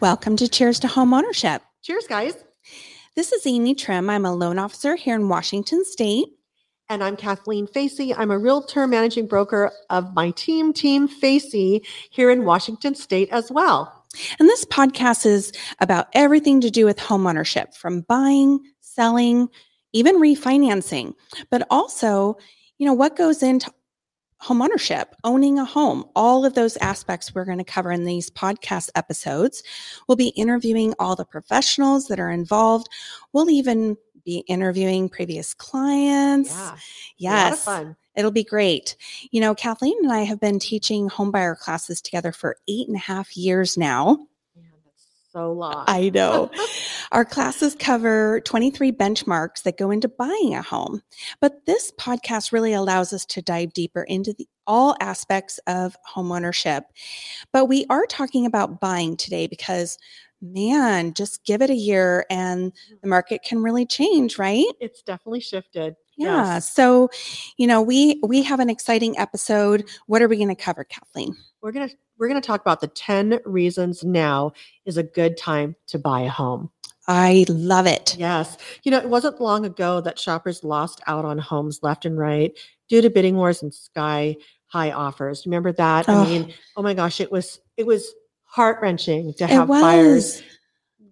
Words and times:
Welcome 0.00 0.36
to 0.36 0.46
Cheers 0.46 0.78
to 0.80 0.88
Home 0.88 1.12
Ownership. 1.12 1.60
Cheers, 1.82 2.06
guys. 2.06 2.34
This 3.16 3.32
is 3.32 3.44
Amy 3.46 3.74
Trim. 3.74 4.08
I'm 4.08 4.24
a 4.24 4.32
loan 4.32 4.56
officer 4.56 4.94
here 4.94 5.16
in 5.16 5.28
Washington 5.28 5.84
State. 5.84 6.28
And 6.88 7.02
I'm 7.02 7.16
Kathleen 7.16 7.66
Facey. 7.66 8.14
I'm 8.14 8.30
a 8.30 8.38
realtor 8.38 8.86
managing 8.86 9.26
broker 9.26 9.72
of 9.90 10.14
my 10.14 10.30
team, 10.32 10.72
Team 10.72 11.08
Facey, 11.08 11.82
here 12.10 12.30
in 12.30 12.44
Washington 12.44 12.94
State 12.94 13.28
as 13.32 13.50
well. 13.50 14.04
And 14.38 14.48
this 14.48 14.64
podcast 14.66 15.26
is 15.26 15.52
about 15.80 16.06
everything 16.12 16.60
to 16.60 16.70
do 16.70 16.84
with 16.84 17.00
home 17.00 17.26
ownership 17.26 17.74
from 17.74 18.02
buying, 18.02 18.60
selling, 18.80 19.48
even 19.92 20.20
refinancing, 20.20 21.14
but 21.50 21.66
also, 21.70 22.36
you 22.78 22.86
know, 22.86 22.94
what 22.94 23.16
goes 23.16 23.42
into 23.42 23.72
home 24.40 24.62
ownership, 24.62 25.14
owning 25.24 25.58
a 25.58 25.64
home, 25.64 26.04
all 26.14 26.44
of 26.44 26.54
those 26.54 26.76
aspects 26.78 27.34
we're 27.34 27.44
going 27.44 27.58
to 27.58 27.64
cover 27.64 27.90
in 27.90 28.04
these 28.04 28.30
podcast 28.30 28.88
episodes. 28.94 29.62
We'll 30.06 30.16
be 30.16 30.28
interviewing 30.28 30.94
all 30.98 31.16
the 31.16 31.24
professionals 31.24 32.06
that 32.06 32.20
are 32.20 32.30
involved. 32.30 32.88
We'll 33.32 33.50
even 33.50 33.96
be 34.24 34.44
interviewing 34.46 35.08
previous 35.08 35.54
clients. 35.54 36.50
Yeah. 36.50 36.76
Yes. 37.16 37.64
fun. 37.64 37.96
It'll 38.14 38.30
be 38.30 38.44
great. 38.44 38.96
You 39.30 39.40
know, 39.40 39.54
Kathleen 39.54 39.96
and 40.02 40.12
I 40.12 40.22
have 40.22 40.40
been 40.40 40.58
teaching 40.58 41.08
homebuyer 41.08 41.56
classes 41.58 42.02
together 42.02 42.32
for 42.32 42.56
eight 42.68 42.88
and 42.88 42.96
a 42.96 43.00
half 43.00 43.36
years 43.36 43.76
now. 43.76 44.27
So 45.30 45.52
long. 45.52 45.84
I 45.86 46.08
know. 46.08 46.50
Our 47.12 47.24
classes 47.24 47.74
cover 47.74 48.40
23 48.42 48.92
benchmarks 48.92 49.62
that 49.62 49.76
go 49.76 49.90
into 49.90 50.08
buying 50.08 50.54
a 50.54 50.62
home. 50.62 51.02
But 51.40 51.66
this 51.66 51.92
podcast 51.98 52.50
really 52.50 52.72
allows 52.72 53.12
us 53.12 53.26
to 53.26 53.42
dive 53.42 53.74
deeper 53.74 54.02
into 54.02 54.32
the, 54.32 54.48
all 54.66 54.96
aspects 55.00 55.58
of 55.66 55.96
homeownership. 56.14 56.82
But 57.52 57.66
we 57.66 57.84
are 57.90 58.06
talking 58.06 58.46
about 58.46 58.80
buying 58.80 59.16
today 59.16 59.46
because, 59.46 59.98
man, 60.40 61.12
just 61.12 61.44
give 61.44 61.60
it 61.60 61.70
a 61.70 61.74
year 61.74 62.24
and 62.30 62.72
the 62.72 62.96
mm-hmm. 62.96 63.08
market 63.10 63.42
can 63.42 63.62
really 63.62 63.84
change, 63.84 64.38
right? 64.38 64.64
It's 64.80 65.02
definitely 65.02 65.40
shifted. 65.40 65.96
Yeah. 66.18 66.54
Yes. 66.54 66.74
So, 66.74 67.08
you 67.56 67.66
know, 67.66 67.80
we 67.80 68.20
we 68.24 68.42
have 68.42 68.60
an 68.60 68.68
exciting 68.68 69.16
episode. 69.16 69.88
What 70.06 70.20
are 70.20 70.28
we 70.28 70.36
going 70.36 70.54
to 70.54 70.60
cover, 70.60 70.84
Kathleen? 70.84 71.36
We're 71.62 71.72
gonna 71.72 71.90
we're 72.18 72.28
gonna 72.28 72.40
talk 72.40 72.60
about 72.60 72.80
the 72.80 72.88
10 72.88 73.40
reasons 73.44 74.04
now 74.04 74.52
is 74.84 74.96
a 74.96 75.02
good 75.02 75.36
time 75.36 75.76
to 75.86 75.98
buy 75.98 76.20
a 76.22 76.28
home. 76.28 76.70
I 77.06 77.46
love 77.48 77.86
it. 77.86 78.16
Yes. 78.18 78.58
You 78.82 78.90
know, 78.90 78.98
it 78.98 79.08
wasn't 79.08 79.40
long 79.40 79.64
ago 79.64 80.00
that 80.02 80.18
shoppers 80.18 80.62
lost 80.62 81.00
out 81.06 81.24
on 81.24 81.38
homes 81.38 81.80
left 81.82 82.04
and 82.04 82.18
right 82.18 82.52
due 82.88 83.00
to 83.00 83.08
bidding 83.08 83.36
wars 83.36 83.62
and 83.62 83.72
sky 83.72 84.36
high 84.66 84.90
offers. 84.90 85.46
Remember 85.46 85.72
that? 85.72 86.06
Oh. 86.08 86.22
I 86.22 86.24
mean, 86.26 86.52
oh 86.76 86.82
my 86.82 86.94
gosh, 86.94 87.20
it 87.20 87.32
was 87.32 87.60
it 87.76 87.86
was 87.86 88.12
heart 88.42 88.78
wrenching 88.82 89.34
to 89.34 89.46
have 89.46 89.68
buyers. 89.68 90.42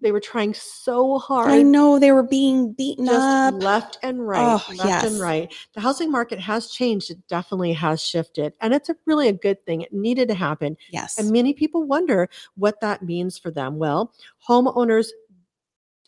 They 0.06 0.12
were 0.12 0.20
trying 0.20 0.54
so 0.54 1.18
hard. 1.18 1.50
I 1.50 1.62
know 1.62 1.98
they 1.98 2.12
were 2.12 2.22
being 2.22 2.72
beaten 2.74 3.06
Just 3.06 3.18
up. 3.18 3.54
left 3.60 3.98
and 4.04 4.24
right, 4.24 4.40
Oh, 4.40 4.72
left 4.76 4.84
yes. 4.88 5.04
and 5.04 5.20
right. 5.20 5.52
The 5.74 5.80
housing 5.80 6.12
market 6.12 6.38
has 6.38 6.68
changed. 6.68 7.10
It 7.10 7.18
definitely 7.26 7.72
has 7.72 8.00
shifted, 8.00 8.52
and 8.60 8.72
it's 8.72 8.88
a 8.88 8.94
really 9.04 9.26
a 9.26 9.32
good 9.32 9.66
thing. 9.66 9.80
It 9.80 9.92
needed 9.92 10.28
to 10.28 10.34
happen, 10.34 10.76
Yes. 10.92 11.18
and 11.18 11.32
many 11.32 11.52
people 11.54 11.82
wonder 11.82 12.28
what 12.54 12.80
that 12.82 13.02
means 13.02 13.36
for 13.36 13.50
them. 13.50 13.78
Well, 13.78 14.12
homeowners, 14.48 15.08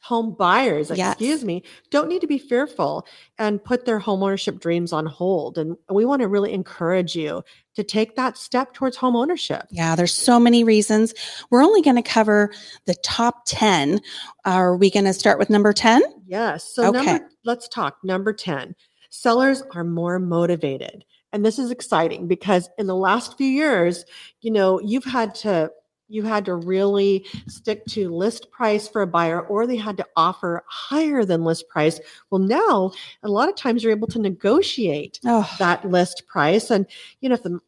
home 0.01 0.37
buyers, 0.39 0.93
Yes. 0.95 1.15
excuse 1.15 1.45
me, 1.45 1.65
don't 1.91 2.09
need 2.09 2.21
to 2.21 2.29
be 2.29 2.39
fearful 2.39 3.05
and 3.39 3.63
put 3.65 3.85
their 3.85 3.99
homeownership 3.99 4.61
dreams 4.61 4.93
on 4.93 5.07
hold. 5.07 5.59
And 5.59 5.77
we 5.91 6.05
want 6.05 6.23
to 6.23 6.29
really 6.29 6.53
encourage 6.53 7.17
you 7.17 7.43
to 7.79 7.85
take 7.85 8.17
that 8.17 8.37
step 8.37 8.75
towards 8.75 8.97
home 8.97 9.15
ownership. 9.15 9.63
Yeah, 9.71 9.95
there's 9.95 10.13
so 10.13 10.41
many 10.41 10.65
reasons. 10.65 11.15
We're 11.49 11.63
only 11.63 11.81
going 11.81 11.95
to 11.95 12.03
cover 12.03 12.51
the 12.87 12.97
top 13.05 13.45
10. 13.47 14.01
Are 14.45 14.77
we 14.77 14.91
going 14.91 15.05
to 15.05 15.15
start 15.15 15.39
with 15.39 15.49
number 15.49 15.73
10? 15.73 16.03
Yes. 16.27 16.75
So 16.75 16.89
Okay. 16.89 17.05
number, 17.05 17.31
let's 17.45 17.69
talk 17.69 17.99
number 18.03 18.33
10. 18.33 18.75
Sellers 19.11 19.63
are 19.77 19.85
more 19.85 20.19
motivated. 20.19 21.05
And 21.33 21.47
this 21.47 21.57
is 21.57 21.71
exciting 21.71 22.27
because 22.27 22.69
in 22.79 22.89
the 22.89 22.97
last 22.97 23.37
few 23.39 23.47
years, 23.47 24.05
you 24.41 24.51
know, 24.51 24.81
you've 24.81 25.05
had 25.05 25.37
to 25.37 25.71
you 26.09 26.23
had 26.23 26.45
to 26.47 26.55
really 26.55 27.27
stick 27.47 27.85
to 27.87 28.09
list 28.09 28.51
price 28.51 28.89
for 28.89 29.03
a 29.03 29.07
buyer 29.07 29.43
or 29.43 29.67
they 29.67 29.77
had 29.77 29.97
to 29.99 30.07
offer 30.17 30.65
higher 30.67 31.25
than 31.25 31.45
list 31.45 31.69
price. 31.69 32.01
Well, 32.31 32.41
now 32.41 32.93
a 33.23 33.29
lot 33.29 33.49
of 33.49 33.55
times 33.57 33.83
you're 33.83 33.93
able 33.93 34.09
to 34.09 34.19
negotiate 34.19 35.21
Oh, 35.25 35.49
that 35.59 35.89
list 35.89 36.25
price 36.27 36.71
and 36.71 36.87
you 37.21 37.29
know 37.29 37.35
if 37.35 37.43
the 37.43 37.61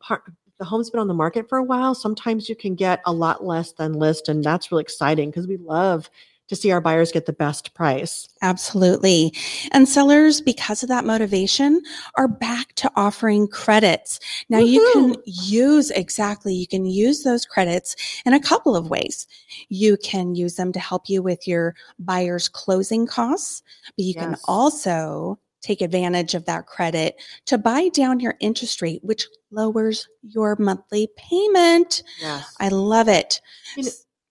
if 0.46 0.56
the 0.58 0.64
home's 0.64 0.90
been 0.90 1.00
on 1.00 1.08
the 1.08 1.14
market 1.14 1.48
for 1.48 1.58
a 1.58 1.64
while, 1.64 1.94
sometimes 1.94 2.48
you 2.48 2.56
can 2.56 2.74
get 2.74 3.00
a 3.06 3.12
lot 3.12 3.44
less 3.44 3.72
than 3.72 3.92
list 3.94 4.28
and 4.28 4.42
that's 4.44 4.70
really 4.70 4.82
exciting 4.82 5.30
because 5.30 5.46
we 5.46 5.56
love 5.56 6.10
to 6.50 6.56
see 6.56 6.70
our 6.72 6.80
buyers 6.80 7.12
get 7.12 7.26
the 7.26 7.32
best 7.32 7.72
price. 7.74 8.28
absolutely. 8.42 9.32
And 9.70 9.88
sellers, 9.88 10.40
because 10.40 10.82
of 10.82 10.88
that 10.88 11.04
motivation, 11.04 11.80
are 12.16 12.26
back 12.28 12.74
to 12.74 12.90
offering 12.96 13.46
credits. 13.48 14.18
Now, 14.48 14.58
you 14.58 14.90
can 14.92 15.16
use 15.24 15.90
exactly, 15.92 16.52
you 16.52 16.66
can 16.66 16.84
use 16.84 17.22
those 17.22 17.46
credits 17.46 17.94
in 18.26 18.34
a 18.34 18.40
couple 18.40 18.74
of 18.76 18.90
ways. 18.90 19.26
You 19.68 19.96
can 19.96 20.34
use 20.34 20.56
them 20.56 20.72
to 20.72 20.80
help 20.80 21.08
you 21.08 21.22
with 21.22 21.46
your 21.46 21.74
buyer's 22.00 22.48
closing 22.48 23.06
costs, 23.06 23.62
but 23.96 24.04
you 24.04 24.14
can 24.14 24.36
also 24.46 25.38
take 25.62 25.80
advantage 25.82 26.34
of 26.34 26.46
that 26.46 26.66
credit 26.66 27.14
to 27.46 27.58
buy 27.58 27.88
down 27.90 28.18
your 28.18 28.34
interest 28.40 28.82
rate, 28.82 29.04
which 29.04 29.26
lowers 29.52 30.08
your 30.22 30.56
monthly 30.58 31.08
payment. 31.16 32.02
Yes. 32.20 32.56
I 32.58 32.68
love 32.68 33.08
it. 33.08 33.40
You 33.76 33.84
know- 33.84 33.90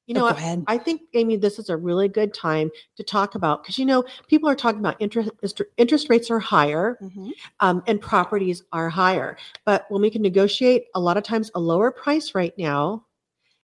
You 0.09 0.15
oh, 0.15 0.19
know, 0.21 0.25
what? 0.33 0.59
I 0.65 0.79
think, 0.79 1.01
Amy, 1.13 1.37
this 1.37 1.59
is 1.59 1.69
a 1.69 1.77
really 1.77 2.07
good 2.07 2.33
time 2.33 2.71
to 2.97 3.03
talk 3.03 3.35
about 3.35 3.61
because, 3.61 3.77
you 3.77 3.85
know, 3.85 4.03
people 4.27 4.49
are 4.49 4.55
talking 4.55 4.79
about 4.79 4.95
interest 4.99 5.29
interest 5.77 6.09
rates 6.09 6.31
are 6.31 6.39
higher 6.39 6.97
Mhm. 6.99 7.31
um, 7.59 7.83
and 7.85 8.01
properties 8.01 8.63
are 8.71 8.89
higher. 8.89 9.37
But 9.65 9.85
when 9.89 10.01
we 10.01 10.09
can 10.09 10.23
negotiate 10.23 10.85
a 10.95 10.99
lot 10.99 11.15
of 11.17 11.23
times 11.23 11.51
a 11.53 11.59
lower 11.59 11.91
price 11.91 12.33
right 12.33 12.57
now, 12.57 13.05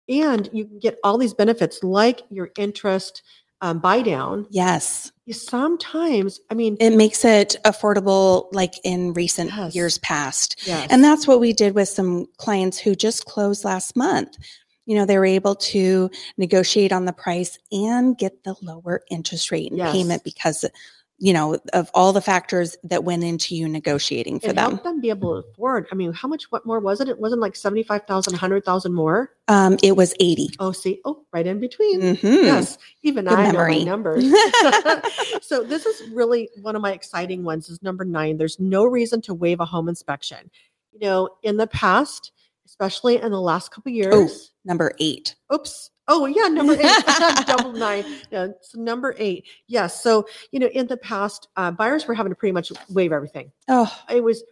and 0.08 0.48
you 0.54 0.66
can 0.66 0.78
get 0.78 1.00
all 1.04 1.18
these 1.18 1.34
benefits 1.34 1.84
like 1.84 2.22
your 2.30 2.52
interest 2.56 3.24
um, 3.62 3.80
buy 3.80 4.04
down, 4.04 4.46
Yes. 4.52 5.12
sometimes, 5.32 6.40
I 6.52 6.54
mean, 6.54 6.78
it 6.80 6.92
makes 6.92 7.26
it 7.26 7.56
affordable 7.66 8.48
like 8.52 8.76
in 8.84 9.14
recent 9.14 9.50
Yes. 9.50 9.74
years 9.74 9.98
past 9.98 10.62
yes. 10.68 10.86
and 10.92 11.04
that's 11.04 11.28
what 11.28 11.40
we 11.40 11.52
did 11.52 11.74
with 11.74 11.90
some 11.90 12.28
clients 12.38 12.78
who 12.78 12.94
just 12.94 13.26
closed 13.26 13.66
last 13.66 13.96
month 13.96 14.38
you 14.88 14.96
know 14.96 15.06
they 15.06 15.18
were 15.20 15.26
able 15.26 15.54
to 15.56 16.10
negotiate 16.38 16.92
on 16.92 17.06
the 17.06 17.14
price 17.14 17.60
and 17.72 18.18
get 18.18 18.44
the 18.44 18.56
lower 18.64 19.04
interest 19.12 19.52
rate 19.52 19.70
and 19.72 19.78
Yes. 19.78 19.92
payment 19.94 20.24
because 20.24 20.66
you 21.20 21.34
know 21.34 21.58
of 21.74 21.92
all 21.94 22.14
the 22.14 22.22
factors 22.22 22.78
that 22.84 23.04
went 23.04 23.24
into 23.24 23.54
you 23.56 23.68
negotiating 23.68 24.40
for 24.40 24.48
it 24.52 24.56
them 24.56 24.70
helped 24.72 24.84
them 24.84 25.02
be 25.02 25.10
able 25.10 25.42
to 25.42 25.48
afford. 25.50 25.88
I 25.92 25.96
mean, 25.96 26.14
how 26.14 26.28
much, 26.28 26.46
what 26.52 26.66
more 26.66 26.80
was 26.80 27.02
it? 27.02 27.10
It 27.10 27.20
wasn't 27.20 27.42
like 27.42 27.56
75,000, 27.56 28.34
100,000 28.34 28.94
more. 28.94 29.32
um, 29.48 29.78
it 29.84 29.96
was 29.96 30.14
80 30.20 30.50
Oh, 30.60 30.72
see, 30.72 31.02
oh, 31.06 31.26
right 31.34 31.46
in 31.46 31.60
between. 31.60 32.16
Mhm. 32.16 32.46
Yes, 32.46 32.78
even 33.04 33.26
Good 33.26 33.40
I 33.40 33.52
memory. 33.52 33.74
know 33.74 33.80
my 33.80 33.86
numbers. 33.92 34.26
so 35.42 35.64
this 35.64 35.86
is 35.86 36.04
really 36.14 36.50
one 36.62 36.76
of 36.76 36.82
my 36.82 36.92
exciting 36.94 37.44
ones. 37.44 37.68
Is 37.70 37.82
number 37.84 38.06
nine. 38.06 38.38
There's 38.38 38.60
no 38.60 38.86
reason 38.86 39.22
to 39.24 39.34
waive 39.34 39.60
a 39.60 39.66
home 39.66 39.90
inspection. 39.90 40.50
You 40.94 41.00
know, 41.02 41.30
in 41.44 41.58
the 41.58 41.68
past, 41.68 42.32
especially 42.68 43.22
in 43.22 43.32
the 43.32 43.42
last 43.42 43.72
couple 43.72 43.92
years. 43.92 44.14
number 44.66 44.92
eight 45.00 45.36
Oops. 45.54 45.90
Oh 46.10 46.26
yeah, 46.26 46.48
number 46.48 46.74
eight, 46.74 47.04
double 47.48 47.74
nine. 47.74 48.06
Yeah, 48.32 48.48
so 48.62 48.80
number 48.80 49.14
eight. 49.18 49.46
Yes. 49.68 50.02
So 50.02 50.26
you 50.52 50.60
know, 50.60 50.68
in 50.68 50.88
the 50.88 50.98
past, 50.98 51.50
uh, 51.58 51.72
buyers 51.72 52.08
were 52.08 52.14
having 52.14 52.32
to 52.32 52.36
pretty 52.36 52.54
much 52.54 52.72
waive 52.90 53.12
everything. 53.12 53.52
oh 53.68 53.94
It 54.10 54.24
was 54.24 54.44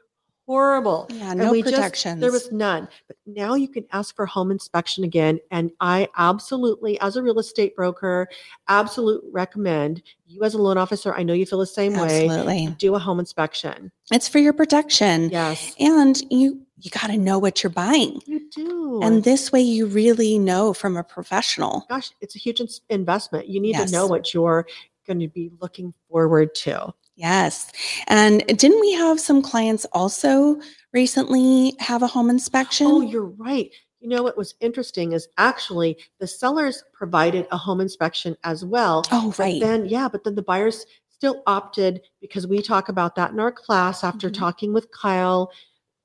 horrible. 0.46 1.08
yeah 1.12 1.34
no 1.34 1.52
we 1.52 1.62
just- 1.64 2.04
there 2.20 2.32
was 2.32 2.52
none. 2.52 2.88
But 3.08 3.18
now 3.26 3.56
you 3.56 3.68
can 3.68 3.86
ask 3.92 4.16
for 4.16 4.26
home 4.26 4.52
inspection 4.52 5.04
again. 5.04 5.40
And 5.52 5.72
I 5.80 6.08
absolutely, 6.18 7.00
as 7.02 7.16
a 7.16 7.24
real 7.24 7.40
estate 7.40 7.76
broker, 7.76 8.28
absolutely 8.68 9.30
recommend 9.32 10.02
you 10.28 10.44
as 10.44 10.54
a 10.54 10.58
loan 10.62 10.78
officer. 10.78 11.14
I 11.14 11.24
know 11.24 11.34
you 11.34 11.46
feel 11.46 11.60
the 11.60 11.66
same 11.66 11.94
way. 11.94 12.26
absolutely 12.28 12.76
Do 12.78 12.96
a 12.96 13.00
home 13.00 13.20
inspection. 13.20 13.92
it's 14.12 14.28
for 14.28 14.40
your 14.40 14.54
protection 14.54 15.30
Yes. 15.30 15.74
and 15.80 16.22
you 16.30 16.62
you 16.80 16.92
got 16.92 17.08
to 17.08 17.18
know 17.18 17.40
what 17.40 17.64
you're 17.64 17.70
buying 17.72 18.22
You 18.28 18.42
do. 18.52 19.00
And 19.02 19.24
this 19.24 19.52
way 19.52 19.62
you 19.62 19.88
really 19.88 20.38
know 20.38 20.74
from 20.74 20.98
a 20.98 21.04
professional. 21.04 21.86
gosh, 21.90 22.12
it's 22.22 22.36
a 22.36 22.40
huge 22.40 22.62
investment. 22.90 23.48
You 23.48 23.60
need 23.60 23.76
to 23.78 23.90
know 23.92 24.06
what 24.08 24.34
you're 24.34 24.68
going 25.08 25.20
to 25.22 25.28
be 25.30 25.50
looking 25.62 25.94
forward 26.10 26.54
to. 26.56 26.94
Yes. 27.16 27.72
And 28.08 28.46
didn't 28.48 28.80
we 28.82 28.92
have 28.94 29.20
some 29.20 29.42
clients 29.42 29.86
also 29.94 30.60
recently 30.94 31.74
have 31.80 32.04
a 32.04 32.08
home 32.08 32.30
inspection? 32.30 32.88
Oh, 32.88 33.02
you're 33.02 33.26
right. 33.26 33.72
You 34.02 34.10
know 34.10 34.22
what 34.22 34.38
was 34.38 34.54
interesting 34.60 35.14
is 35.14 35.28
actually 35.38 35.98
the 36.20 36.28
sellers 36.28 36.84
provided 36.94 37.48
a 37.52 37.58
home 37.58 37.82
inspection 37.82 38.36
as 38.44 38.64
well. 38.66 39.04
Oh, 39.12 39.34
right. 39.40 39.60
then, 39.60 39.86
yeah, 39.88 40.08
but 40.08 40.24
then 40.24 40.36
the 40.36 40.44
buyers 40.44 40.86
still 41.10 41.42
opted 41.48 42.02
because 42.22 42.46
we 42.46 42.62
talk 42.62 42.90
about 42.90 43.16
that 43.16 43.32
in 43.32 43.40
our 43.40 43.52
class 43.52 44.04
after 44.04 44.30
Mhm. 44.30 44.34
talking 44.34 44.74
with 44.74 44.92
Kyle. 44.92 45.52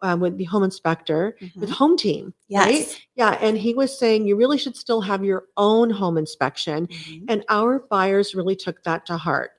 uh, 0.02 0.16
with 0.18 0.38
the 0.38 0.44
home 0.44 0.62
inspector 0.62 1.36
with 1.56 1.68
Mhm. 1.68 1.74
Home 1.74 1.94
Team, 1.94 2.32
right? 2.50 2.70
Yes. 2.72 2.96
Yeah, 3.16 3.36
and 3.38 3.58
he 3.58 3.74
was 3.74 3.98
saying 3.98 4.26
you 4.26 4.34
really 4.34 4.56
should 4.56 4.74
still 4.74 5.02
have 5.02 5.22
your 5.22 5.44
own 5.58 5.90
home 5.90 6.16
inspection. 6.16 6.86
Mhm. 6.86 7.24
And 7.28 7.44
our 7.50 7.80
buyers 7.80 8.34
really 8.34 8.56
took 8.56 8.82
that 8.84 9.04
to 9.04 9.18
heart. 9.18 9.50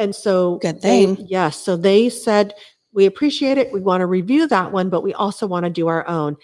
And 0.00 0.14
so, 0.16 0.56
Good 0.56 0.80
thing. 0.80 1.18
yes. 1.28 1.58
So 1.60 1.76
they 1.76 2.08
said, 2.08 2.54
we 2.92 3.04
appreciate 3.06 3.58
it. 3.58 3.70
We 3.72 3.80
want 3.80 4.00
to 4.00 4.06
review 4.06 4.48
that 4.48 4.72
one, 4.72 4.88
but 4.88 5.02
we 5.02 5.12
also 5.14 5.46
want 5.46 5.64
to 5.64 5.70
do 5.70 5.88
our 5.88 6.08
own. 6.08 6.36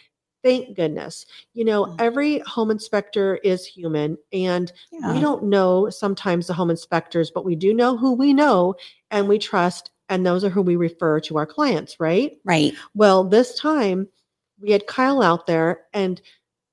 Thank 0.44 0.76
goodness. 0.76 1.25
You 1.55 1.64
know, 1.64 1.87
Mm. 1.87 1.97
every 1.99 2.38
home 2.41 2.70
inspector 2.70 3.37
is 3.43 3.67
human 3.67 4.17
and 4.32 4.70
Yeah. 4.93 5.12
we 5.14 5.20
don't 5.20 5.44
know 5.44 5.88
sometimes 5.91 6.47
the 6.47 6.53
home 6.53 6.70
inspectors, 6.70 7.31
but 7.31 7.44
we 7.47 7.56
do 7.56 7.73
know 7.75 7.97
who 7.97 8.12
we 8.12 8.32
know 8.35 8.75
and 9.11 9.26
we 9.26 9.38
trust. 9.38 9.91
And 10.08 10.25
those 10.25 10.44
are 10.44 10.50
who 10.50 10.62
we 10.62 10.76
refer 10.76 11.19
to 11.20 11.37
our 11.38 11.47
clients, 11.47 11.99
right? 11.99 12.38
Right. 12.44 12.75
Well, 12.94 13.25
this 13.25 13.58
time 13.58 14.06
we 14.61 14.70
had 14.70 14.87
Kyle 14.87 15.20
out 15.23 15.47
there, 15.47 15.87
and 15.94 16.20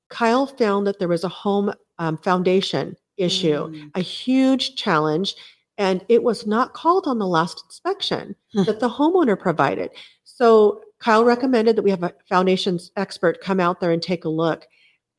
Kyle 0.10 0.46
found 0.46 0.86
that 0.86 1.00
there 1.00 1.08
was 1.08 1.24
a 1.24 1.30
home 1.30 1.74
um, 1.98 2.18
foundation 2.18 2.96
issue, 3.18 3.70
Mm. 3.70 3.92
a 3.96 4.02
huge 4.02 4.76
challenge, 4.76 5.36
and 5.78 6.06
it 6.10 6.24
was 6.24 6.46
not 6.46 6.74
called 6.74 7.08
on 7.08 7.20
the 7.20 7.28
last 7.28 7.64
inspection 7.66 8.36
Hmm. 8.54 8.64
that 8.64 8.80
the 8.80 8.90
homeowner 8.90 9.40
provided. 9.40 9.90
So 10.24 10.82
Kyle 11.00 11.26
recommended 11.26 11.76
that 11.76 11.82
we 11.84 11.90
have 11.90 12.04
a 12.04 12.14
foundations 12.30 12.92
expert 12.96 13.42
come 13.42 13.60
out 13.60 13.80
there 13.80 13.92
and 13.92 14.02
take 14.02 14.26
a 14.26 14.30
look. 14.30 14.66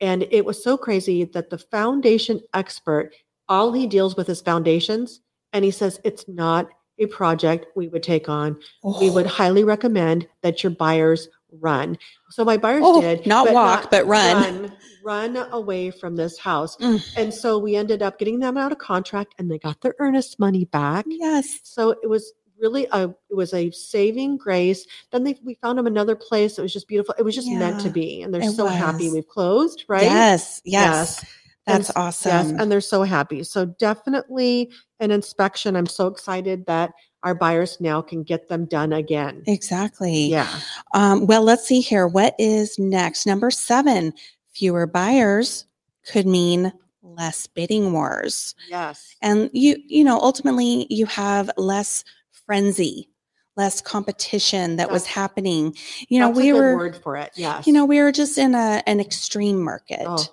And 0.01 0.27
it 0.31 0.45
was 0.45 0.63
so 0.63 0.77
crazy 0.77 1.23
that 1.25 1.49
the 1.49 1.57
foundation 1.57 2.41
expert, 2.53 3.13
all 3.47 3.71
he 3.71 3.87
deals 3.87 4.15
with 4.15 4.29
is 4.29 4.41
foundations. 4.41 5.21
And 5.53 5.63
he 5.63 5.71
says 5.71 5.99
it's 6.03 6.27
not 6.27 6.69
a 6.99 7.05
project 7.07 7.67
we 7.75 7.87
would 7.89 8.03
take 8.03 8.29
on 8.29 8.57
we 9.01 9.09
would 9.09 9.25
highly 9.25 9.65
recommend 9.65 10.27
that 10.43 10.63
your 10.63 10.71
buyers 10.71 11.27
run. 11.59 11.97
So 12.29 12.43
my 12.45 12.57
buyers 12.57 12.81
Oh, 12.83 13.01
did 13.01 13.25
not 13.25 13.51
walk, 13.51 13.89
but 13.91 14.05
run. 14.05 14.35
run, 14.63 14.71
run 15.03 15.47
away 15.51 15.91
from 15.91 16.15
this 16.15 16.37
house. 16.37 16.75
Mm. 16.77 17.03
And 17.17 17.33
so 17.33 17.57
we 17.57 17.75
ended 17.75 18.01
up 18.01 18.17
getting 18.19 18.39
them 18.39 18.57
out 18.57 18.71
of 18.71 18.77
contract, 18.77 19.35
and 19.37 19.49
they 19.49 19.59
got 19.59 19.81
their 19.81 19.95
earnest 19.99 20.39
money 20.39 20.65
back. 20.65 21.05
Yes. 21.07 21.59
So 21.63 21.91
it 22.03 22.09
was 22.09 22.33
really 22.59 22.87
a 22.93 23.09
it 23.29 23.35
was 23.35 23.53
a 23.53 23.69
saving 23.71 24.37
grace. 24.37 24.85
Then 25.11 25.23
they, 25.23 25.35
we 25.43 25.55
found 25.55 25.77
them 25.77 25.87
another 25.87 26.15
place. 26.15 26.57
It 26.57 26.61
was 26.61 26.71
just 26.73 26.87
beautiful. 26.87 27.13
It 27.19 27.23
was 27.23 27.35
just 27.35 27.49
meant 27.49 27.81
to 27.81 27.89
be, 27.89 28.21
and 28.21 28.33
they're 28.33 28.43
so 28.43 28.65
happy 28.67 29.09
we've 29.09 29.27
closed. 29.27 29.85
Right? 29.87 30.03
Yes. 30.03 30.61
Yes. 30.65 31.23
And 31.67 31.77
That's 31.79 31.89
s- 31.89 31.95
awesome. 31.95 32.31
Yes, 32.31 32.61
and 32.61 32.71
they're 32.71 32.79
so 32.79 33.01
happy. 33.01 33.43
So 33.43 33.65
definitely 33.65 34.69
an 34.99 35.09
inspection. 35.11 35.75
I'm 35.75 35.87
so 35.87 36.05
excited 36.07 36.65
that 36.67 36.91
our 37.25 37.35
buyers 37.35 37.81
now 37.81 38.01
can 38.01 38.23
get 38.23 38.47
them 38.47 38.65
done 38.65 38.93
again. 38.93 39.43
exactly. 39.47 40.27
Yeah. 40.27 40.47
Um, 40.93 41.25
well, 41.25 41.41
let's 41.41 41.65
see 41.67 41.81
here. 41.81 42.07
What 42.07 42.35
is 42.39 42.77
next? 42.79 43.25
Number 43.25 43.49
seven, 43.51 44.13
fewer 44.53 44.85
buyers 44.87 45.65
could 46.07 46.27
mean 46.27 46.71
less 47.01 47.47
bidding 47.47 47.91
wars. 47.91 48.53
Yes. 48.69 49.15
And 49.21 49.49
you, 49.53 49.75
you 49.87 50.03
know, 50.03 50.19
ultimately 50.19 50.85
you 50.91 51.07
have 51.07 51.49
less 51.57 52.03
frenzy, 52.31 53.09
less 53.57 53.81
competition 53.81 54.75
that 54.75 54.91
was 54.91 55.07
happening. 55.07 55.75
You 56.09 56.19
know, 56.19 56.27
That's 56.27 56.37
we 56.37 56.49
a 56.49 56.53
good 56.53 56.59
were, 56.59 56.77
word 56.77 56.97
for 56.97 57.17
it. 57.17 57.31
Yes. 57.35 57.65
you 57.65 57.73
know, 57.73 57.85
we 57.85 58.01
were 58.01 58.11
just 58.11 58.37
in 58.37 58.53
a 58.53 58.83
an 58.85 58.99
extreme 58.99 59.63
market 59.63 60.01
Oh. 60.05 60.23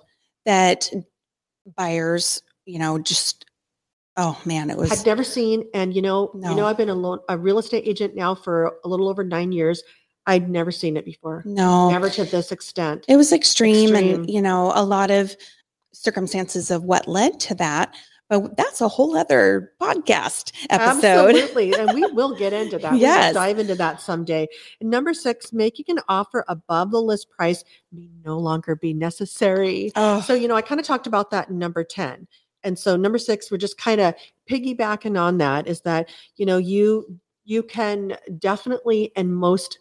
that 0.45 0.89
buyers, 1.75 2.41
you 2.65 2.77
know, 2.77 2.99
just 2.99 3.45
oh 4.17 4.39
man, 4.45 4.69
it 4.69 4.77
was 4.77 4.91
I've 4.91 5.05
never 5.05 5.23
seen, 5.23 5.65
and 5.73 5.93
you 5.95 6.01
know, 6.01 6.31
you 6.33 6.55
know, 6.55 6.65
I've 6.65 6.77
been 6.77 6.89
a, 6.89 6.95
loan, 6.95 7.19
a 7.29 7.37
real 7.37 7.57
estate 7.57 7.87
agent 7.87 8.15
now 8.15 8.35
for 8.35 8.75
a 8.83 8.87
little 8.87 9.09
over 9.09 9.23
nine 9.23 9.51
years. 9.51 9.83
I'd 10.25 10.49
never 10.49 10.71
seen 10.71 10.95
it 10.95 11.03
before, 11.05 11.43
no, 11.45 11.89
never 11.89 12.09
to 12.11 12.23
this 12.23 12.51
extent. 12.51 13.05
it 13.09 13.17
was 13.17 13.33
extreme, 13.33 13.89
Extreme. 13.89 14.15
and 14.15 14.29
you 14.29 14.41
know, 14.41 14.71
a 14.75 14.83
lot 14.83 15.11
of 15.11 15.35
circumstances 15.93 16.71
of 16.71 16.83
what 16.83 17.07
led 17.07 17.39
to 17.41 17.55
that. 17.55 17.95
But 18.29 18.55
that's 18.57 18.79
a 18.81 18.87
whole 18.87 19.17
other 19.17 19.73
podcast 19.81 20.53
episode. 20.69 21.03
Absolutely, 21.35 21.73
and 21.73 21.93
we 21.93 22.05
will 22.13 22.33
get 22.35 22.53
into 22.53 22.79
that. 22.79 22.95
Yes. 22.95 23.33
We'll 23.33 23.43
dive 23.43 23.59
into 23.59 23.75
that 23.75 23.99
someday. 24.01 24.47
And 24.79 24.89
number 24.89 25.13
six, 25.13 25.51
making 25.51 25.85
an 25.89 25.99
offer 26.07 26.45
above 26.47 26.91
the 26.91 27.01
list 27.01 27.29
price 27.29 27.63
may 27.91 28.09
no 28.23 28.39
longer 28.39 28.75
be 28.75 28.93
necessary. 28.93 29.91
Oh, 29.95 30.21
So, 30.21 30.33
you 30.33 30.47
know, 30.47 30.55
I 30.55 30.61
kind 30.61 30.79
of 30.79 30.87
talked 30.87 31.05
about 31.05 31.31
that 31.31 31.49
in 31.49 31.59
number 31.59 31.83
10. 31.83 32.27
And 32.63 32.77
so 32.77 32.95
number 32.95 33.17
six, 33.17 33.51
we're 33.51 33.57
just 33.57 33.77
kind 33.77 34.01
of 34.01 34.13
piggybacking 34.49 35.19
on 35.19 35.37
that 35.39 35.67
is 35.67 35.81
that, 35.81 36.09
you 36.37 36.45
know, 36.45 36.57
you 36.57 37.19
you 37.45 37.61
can 37.61 38.15
definitely 38.39 39.11
in 39.15 39.33
most 39.33 39.79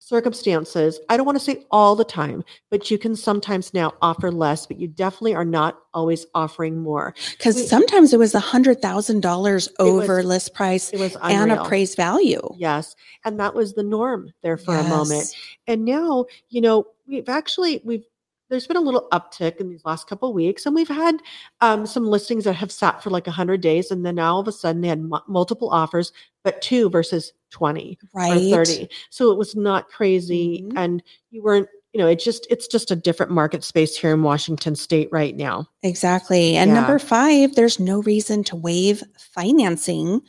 circumstances, 0.00 0.98
I 1.08 1.16
don't 1.16 1.26
want 1.26 1.38
to 1.38 1.44
say 1.44 1.64
all 1.70 1.94
the 1.94 2.04
time, 2.04 2.42
but 2.70 2.90
you 2.90 2.98
can 2.98 3.14
sometimes 3.14 3.72
now 3.74 3.92
offer 4.00 4.32
less, 4.32 4.66
but 4.66 4.80
you 4.80 4.88
definitely 4.88 5.34
are 5.34 5.44
not 5.44 5.78
always 5.94 6.26
offering 6.34 6.82
more. 6.82 7.14
because 7.36 7.68
sometimes 7.68 8.12
it 8.12 8.18
was 8.18 8.34
a 8.34 8.40
hundred 8.40 8.80
thousand 8.80 9.20
dollars 9.20 9.68
over 9.78 10.16
was 10.16 10.24
list 10.24 10.54
price 10.54 10.90
It 10.90 10.98
was 10.98 11.16
and 11.22 11.52
appraised 11.52 11.96
value. 11.96 12.40
Yes. 12.56 12.96
And 13.24 13.38
that 13.38 13.54
was 13.54 13.74
the 13.74 13.82
norm 13.82 14.32
there 14.42 14.56
for 14.56 14.74
a 14.74 14.82
moment. 14.84 15.34
And 15.66 15.84
now, 15.84 16.24
you 16.48 16.60
know, 16.60 16.86
we've 17.06 17.28
actually 17.28 17.82
we've 17.84 18.04
there's 18.50 18.66
been 18.66 18.76
a 18.76 18.80
little 18.80 19.08
uptick 19.12 19.56
in 19.56 19.70
these 19.70 19.84
last 19.84 20.06
couple 20.08 20.28
of 20.28 20.34
weeks, 20.34 20.66
and 20.66 20.74
we've 20.74 20.88
had 20.88 21.16
um, 21.60 21.86
some 21.86 22.04
listings 22.06 22.44
that 22.44 22.54
have 22.54 22.70
sat 22.72 23.02
for 23.02 23.08
like 23.10 23.26
100 23.26 23.60
days, 23.60 23.90
and 23.90 24.04
then 24.04 24.16
now 24.16 24.34
all 24.34 24.40
of 24.40 24.48
a 24.48 24.52
sudden 24.52 24.82
they 24.82 24.88
had 24.88 25.00
mu- 25.02 25.18
multiple 25.28 25.70
offers, 25.70 26.12
but 26.44 26.60
two 26.60 26.90
versus 26.90 27.32
20 27.50 27.98
Right. 28.14 28.52
or 28.52 28.64
30. 28.64 28.88
So 29.10 29.30
it 29.30 29.38
was 29.38 29.56
not 29.56 29.88
crazy, 29.88 30.64
Mhm. 30.68 30.72
and 30.76 31.02
you 31.30 31.42
weren't, 31.42 31.68
you 31.92 31.98
know, 31.98 32.06
it 32.06 32.20
just 32.20 32.46
it's 32.50 32.68
just 32.68 32.90
a 32.90 32.96
different 32.96 33.32
market 33.32 33.64
space 33.64 33.96
here 33.96 34.12
in 34.12 34.22
Washington 34.22 34.74
State 34.76 35.08
right 35.10 35.36
now. 35.36 35.66
Exactly. 35.82 36.56
And 36.56 36.70
Yeah. 36.70 36.74
number 36.80 36.98
five, 36.98 37.54
there's 37.54 37.80
no 37.80 38.02
reason 38.02 38.44
to 38.44 38.56
waive 38.56 39.02
financing 39.16 40.20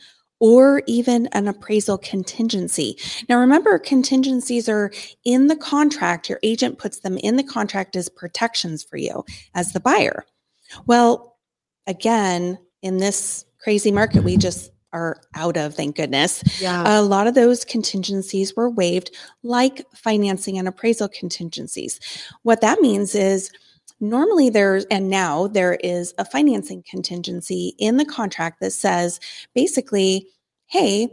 or 0.42 0.82
even 0.88 1.28
an 1.28 1.46
appraisal 1.46 1.96
contingency. 1.96 2.98
Now, 3.28 3.38
remember, 3.38 3.78
contingencies 3.78 4.68
are 4.68 4.90
in 5.24 5.46
the 5.46 5.54
contract. 5.54 6.28
Your 6.28 6.40
agent 6.42 6.78
puts 6.78 6.98
them 6.98 7.16
in 7.18 7.36
the 7.36 7.44
contract 7.44 7.94
as 7.94 8.08
protections 8.08 8.82
for 8.82 8.96
you 8.96 9.24
as 9.54 9.72
the 9.72 9.78
buyer. 9.78 10.24
Well, 10.84 11.36
again, 11.86 12.58
in 12.82 12.96
this 12.96 13.44
crazy 13.62 13.92
market 13.92 14.24
we 14.24 14.36
just 14.36 14.72
are 14.92 15.20
out 15.36 15.56
of, 15.56 15.76
thank 15.76 15.94
goodness, 15.94 16.42
Yeah. 16.60 16.98
a 16.98 17.02
lot 17.02 17.28
of 17.28 17.34
those 17.34 17.64
contingencies 17.64 18.56
were 18.56 18.68
waived, 18.68 19.14
like 19.44 19.86
financing 19.94 20.58
and 20.58 20.66
appraisal 20.66 21.08
contingencies. 21.08 22.00
What 22.42 22.62
that 22.62 22.80
means 22.80 23.14
is 23.14 23.52
normally 24.02 24.50
there's, 24.50 24.84
and 24.86 25.08
now 25.08 25.46
there 25.46 25.74
is 25.76 26.12
a 26.18 26.24
financing 26.26 26.82
contingency 26.90 27.74
in 27.78 27.96
the 27.96 28.04
contract 28.04 28.60
that 28.60 28.72
says 28.72 29.18
basically, 29.54 30.26
hey, 30.66 31.08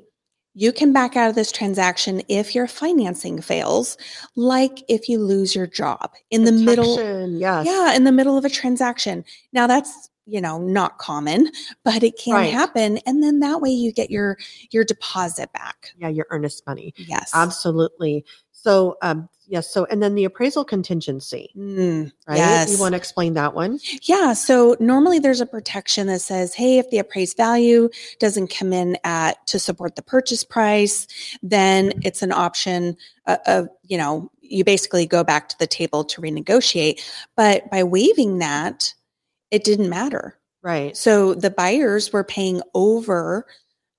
you 0.55 0.73
can 0.73 0.91
back 0.91 1.15
out 1.15 1.29
of 1.29 1.35
this 1.35 1.51
transaction 1.51 2.21
if 2.27 2.53
your 2.55 2.67
financing 2.67 3.39
fails, 3.39 3.97
like 4.35 4.83
if 4.89 5.07
you 5.07 5.19
lose 5.19 5.55
your 5.55 5.67
job 5.67 6.11
in 6.31 6.43
the 6.43 6.51
middle. 6.51 6.97
Protection, 6.97 7.37
Yes. 7.39 7.65
Yeah, 7.67 7.93
in 7.95 8.03
the 8.03 8.11
middle 8.11 8.37
of 8.37 8.43
a 8.43 8.49
transaction. 8.49 9.23
Now 9.53 9.67
that's 9.67 10.09
you 10.25 10.41
know 10.41 10.57
not 10.59 10.97
common, 10.97 11.49
but 11.85 12.03
it 12.03 12.17
can 12.19 12.33
Right. 12.33 12.51
happen, 12.53 12.97
and 13.05 13.23
then 13.23 13.39
that 13.39 13.61
way 13.61 13.69
you 13.69 13.91
get 13.93 14.09
your 14.09 14.37
your 14.71 14.83
deposit 14.83 15.53
back. 15.53 15.91
Yeah. 15.97 16.09
Your 16.09 16.25
earnest 16.29 16.65
money. 16.67 16.93
Yes. 16.97 17.31
Absolutely. 17.33 18.25
So, 18.61 18.97
um, 19.01 19.29
yes. 19.47 19.73
So, 19.73 19.85
and 19.85 20.03
then 20.03 20.15
the 20.15 20.25
appraisal 20.25 20.65
contingency, 20.65 21.51
Mm, 21.55 22.11
right? 22.27 22.37
Yes. 22.37 22.71
You 22.71 22.77
want 22.77 22.91
to 22.91 22.97
explain 22.97 23.33
that 23.35 23.53
one? 23.53 23.79
Yeah. 24.01 24.33
So 24.33 24.75
normally 24.81 25.17
there's 25.17 25.39
a 25.39 25.45
protection 25.45 26.07
that 26.07 26.19
says, 26.19 26.53
hey, 26.53 26.77
if 26.77 26.89
the 26.89 26.97
appraised 26.97 27.37
value 27.37 27.89
doesn't 28.19 28.53
come 28.53 28.73
in 28.73 28.97
at 29.05 29.45
to 29.47 29.59
support 29.59 29.95
the 29.95 30.01
purchase 30.01 30.43
price, 30.43 31.07
then 31.41 31.93
it's 32.03 32.21
an 32.21 32.33
option 32.33 32.97
uh, 33.27 33.37
of, 33.47 33.69
you 33.83 33.97
know, 33.97 34.29
you 34.41 34.65
basically 34.65 35.05
go 35.05 35.23
back 35.23 35.47
to 35.49 35.57
the 35.57 35.67
table 35.67 36.03
to 36.03 36.21
renegotiate. 36.21 37.01
But 37.37 37.69
by 37.71 37.83
waiving 37.83 38.39
that, 38.39 38.93
it 39.51 39.63
didn't 39.63 39.89
matter. 39.89 40.35
Right. 40.61 40.97
So 40.97 41.33
the 41.33 41.49
buyers 41.49 42.11
were 42.11 42.25
paying 42.25 42.61
over 42.73 43.45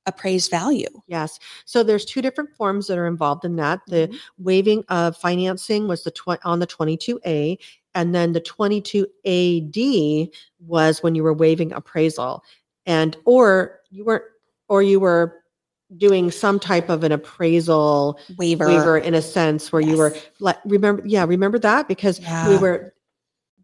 appraised 0.07 0.51
value. 0.51 0.89
Yes. 1.07 1.39
So 1.67 1.83
there's 1.83 2.05
two 2.05 2.23
different 2.23 2.51
forms 2.57 2.87
that 2.87 2.99
are 2.99 3.07
involved 3.07 3.45
in 3.45 3.57
that. 3.57 3.81
The 3.87 4.09
Mhm. 4.09 4.19
waiving 4.39 4.85
of 4.89 5.17
financing 5.17 5.87
was 5.89 6.03
the 6.05 6.11
tw- 6.11 6.45
on 6.45 6.59
the 6.59 6.67
22A, 6.67 7.59
and 7.95 8.15
then 8.15 8.33
the 8.33 8.41
22AD 8.41 10.31
was 10.67 11.03
when 11.03 11.15
you 11.15 11.23
were 11.23 11.35
waiving 11.35 11.73
appraisal, 11.73 12.43
and 12.87 13.17
or 13.25 13.81
you 13.91 14.05
weren't, 14.05 14.25
or 14.69 14.83
you 14.83 15.01
were 15.01 15.37
doing 15.97 16.31
some 16.31 16.61
type 16.61 16.89
of 16.89 17.03
an 17.03 17.11
appraisal 17.13 18.19
waiver. 18.39 18.67
waiver 18.67 18.97
in 18.99 19.15
a 19.15 19.23
sense 19.23 19.73
where 19.73 19.83
you 19.83 19.97
were 19.97 20.15
like 20.39 20.57
remember 20.65 21.03
yeah 21.05 21.25
remember 21.25 21.59
that 21.59 21.89
because 21.89 22.21
we 22.49 22.57
were 22.59 22.95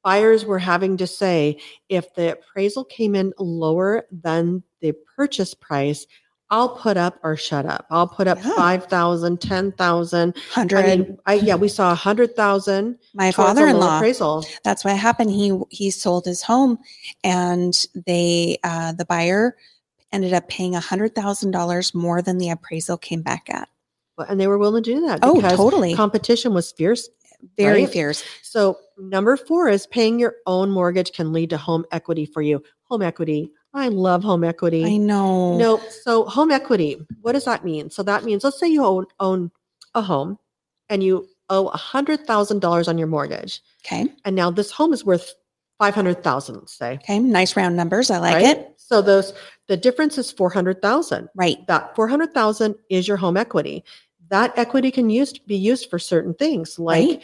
buyers 0.02 0.44
were 0.44 0.58
having 0.58 0.96
to 0.96 1.06
say 1.06 1.56
if 1.88 2.12
the 2.14 2.32
appraisal 2.32 2.84
came 2.84 3.14
in 3.14 3.32
lower 3.38 4.06
than 4.10 4.60
the 4.80 4.92
purchase 5.16 5.54
price 5.54 6.04
I'll 6.50 6.68
put 6.76 6.96
up 6.96 7.18
or 7.24 7.36
shut 7.36 7.66
up. 7.66 7.86
I'll 7.90 8.06
put 8.06 8.28
up 8.28 8.38
Yeah. 8.38 8.52
5,000, 8.54 9.40
10,000. 9.40 10.36
I 10.56 10.64
mean, 10.64 11.18
I, 11.26 11.34
yeah, 11.34 11.56
we 11.56 11.68
saw 11.68 11.90
a 11.92 11.94
hundred 11.96 12.36
thousand. 12.36 12.98
My 13.14 13.30
towards 13.32 13.36
a 13.36 13.40
low 13.42 13.46
father-in-law, 13.66 13.96
appraisal. 13.98 14.46
that's 14.62 14.84
what 14.84 14.96
happened. 14.96 15.30
He 15.30 15.58
he 15.70 15.90
sold 15.90 16.24
his 16.24 16.42
home 16.42 16.78
and 17.24 17.84
they 18.06 18.58
uh 18.62 18.92
the 18.92 19.04
buyer 19.06 19.56
ended 20.12 20.32
up 20.32 20.48
paying 20.48 20.76
a 20.76 20.80
hundred 20.80 21.14
thousand 21.16 21.50
dollars 21.50 21.94
more 21.94 22.22
than 22.22 22.38
the 22.38 22.50
appraisal 22.50 22.96
came 22.96 23.22
back 23.22 23.48
at. 23.50 23.68
And 24.28 24.38
they 24.40 24.46
were 24.46 24.56
willing 24.58 24.82
to 24.84 24.94
do 24.94 25.00
that 25.06 25.20
Oh, 25.22 25.40
totally. 25.40 25.94
competition 25.94 26.54
was 26.54 26.70
fierce. 26.72 27.08
Very 27.58 27.82
right? 27.82 27.90
fierce. 27.92 28.24
So 28.42 28.78
number 28.98 29.36
four 29.36 29.68
is 29.68 29.86
paying 29.88 30.18
your 30.18 30.36
own 30.46 30.70
mortgage 30.70 31.12
can 31.12 31.32
lead 31.32 31.50
to 31.50 31.58
home 31.58 31.84
equity 31.92 32.24
for 32.24 32.40
you. 32.40 32.62
Home 32.84 33.02
equity. 33.02 33.50
I 33.76 33.88
love 33.88 34.25
home 34.25 34.42
equity. 34.42 34.85
I 34.85 34.97
know. 34.97 35.56
No, 35.59 35.78
so 36.02 36.25
home 36.25 36.50
equity, 36.50 36.97
what 37.21 37.33
does 37.33 37.45
that 37.45 37.62
mean? 37.62 37.90
So 37.90 38.02
that 38.04 38.25
means 38.25 38.42
let's 38.42 38.59
say 38.59 38.68
you 38.68 38.83
own 38.85 39.04
own 39.21 39.50
a 39.95 40.00
home 40.00 40.38
and 40.88 41.02
you 41.02 41.28
owe 41.50 41.68
a 41.68 41.76
hundred 41.76 42.26
thousand 42.26 42.61
dollars 42.61 42.88
on 42.88 42.97
your 42.97 43.06
mortgage. 43.06 43.61
Okay. 43.85 44.11
And 44.25 44.35
now 44.35 44.50
this 44.50 44.71
home 44.71 44.95
is 44.95 45.04
worth 45.04 45.35
five 45.78 45.95
hundred 45.95 46.25
thousand, 46.25 46.56
let's 46.56 46.73
say. 46.73 46.95
Okay. 46.95 47.18
Nice 47.18 47.54
round 47.54 47.76
numbers. 47.76 48.11
I 48.11 48.18
like 48.18 48.35
right? 48.37 48.56
it. 48.56 48.75
So 48.78 49.02
those 49.02 49.35
the 49.68 49.76
difference 49.76 50.16
is 50.16 50.33
four 50.33 50.49
hundred 50.49 50.80
thousand. 50.80 51.28
Right. 51.35 51.59
That 51.66 51.95
four 51.95 52.09
hundred 52.09 52.33
thousand 52.33 52.76
is 52.88 53.06
your 53.06 53.18
home 53.18 53.37
equity. 53.37 53.85
That 54.30 54.56
equity 54.56 54.90
can 54.90 55.11
use 55.11 55.38
be 55.38 55.56
used 55.56 55.90
for 55.90 55.99
certain 55.99 56.33
things 56.33 56.78
like 56.78 57.06
Right. 57.06 57.23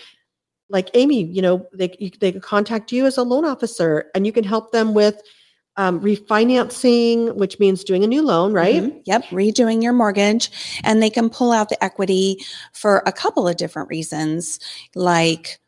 like 0.69 0.91
Amy, 0.93 1.25
you 1.25 1.41
know, 1.41 1.67
they 1.73 1.89
they 2.21 2.33
could 2.33 2.43
contact 2.43 2.93
you 2.93 3.07
as 3.07 3.17
a 3.17 3.23
loan 3.23 3.47
officer 3.47 4.11
and 4.15 4.27
you 4.27 4.33
can 4.33 4.45
help 4.45 4.71
them 4.71 4.93
with 4.93 5.23
um, 5.77 6.01
refinancing, 6.01 7.35
which 7.35 7.59
means 7.59 7.85
doing 7.85 8.05
a 8.05 8.07
new 8.07 8.23
loan, 8.23 8.53
right? 8.53 8.83
Mhm. 8.83 9.03
Yep. 9.05 9.25
Redoing 9.27 9.83
your 9.83 9.93
mortgage. 9.93 10.51
And 10.85 11.03
they 11.03 11.11
can 11.11 11.31
pull 11.31 11.53
out 11.53 11.69
the 11.69 11.83
equity 11.83 12.45
for 12.73 13.03
a 13.07 13.13
couple 13.13 13.49
of 13.49 13.57
different 13.57 13.89
reasons, 13.89 14.61
like, 14.95 15.59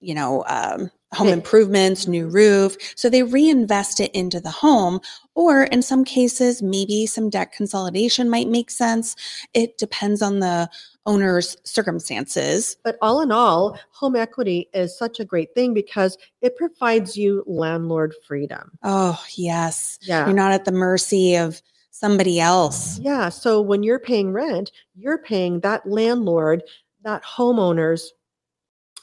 you 0.00 0.14
know, 0.14 0.44
um, 0.48 0.90
home 1.12 1.28
improvements, 1.28 2.06
new 2.06 2.28
roof. 2.28 2.76
So 2.96 3.08
they 3.08 3.22
reinvest 3.22 4.00
it 4.00 4.10
into 4.12 4.40
the 4.40 4.50
home. 4.50 5.00
Or 5.34 5.64
in 5.64 5.82
some 5.82 6.04
cases, 6.04 6.62
maybe 6.62 7.06
some 7.06 7.30
debt 7.30 7.52
consolidation 7.52 8.28
might 8.28 8.48
make 8.48 8.70
sense. 8.70 9.16
It 9.54 9.78
depends 9.78 10.22
on 10.22 10.40
the 10.40 10.68
owner's 11.06 11.56
circumstances. 11.64 12.76
But 12.84 12.96
all 13.02 13.20
in 13.22 13.32
all, 13.32 13.78
home 13.90 14.14
equity 14.14 14.68
is 14.72 14.96
such 14.96 15.20
a 15.20 15.24
great 15.24 15.54
thing 15.54 15.74
because 15.74 16.16
it 16.42 16.56
provides 16.56 17.16
you 17.16 17.44
landlord 17.46 18.14
freedom. 18.26 18.70
Oh, 18.82 19.20
yes. 19.34 19.98
Yeah. 20.02 20.26
You're 20.26 20.34
not 20.34 20.52
at 20.52 20.64
the 20.64 20.72
mercy 20.72 21.36
of 21.36 21.60
somebody 21.90 22.40
else. 22.40 22.98
Yeah. 23.00 23.28
So 23.28 23.60
when 23.60 23.82
you're 23.82 23.98
paying 23.98 24.32
rent, 24.32 24.70
you're 24.94 25.18
paying 25.18 25.60
that 25.60 25.86
landlord, 25.86 26.62
that 27.04 27.22
homeowner's 27.24 28.12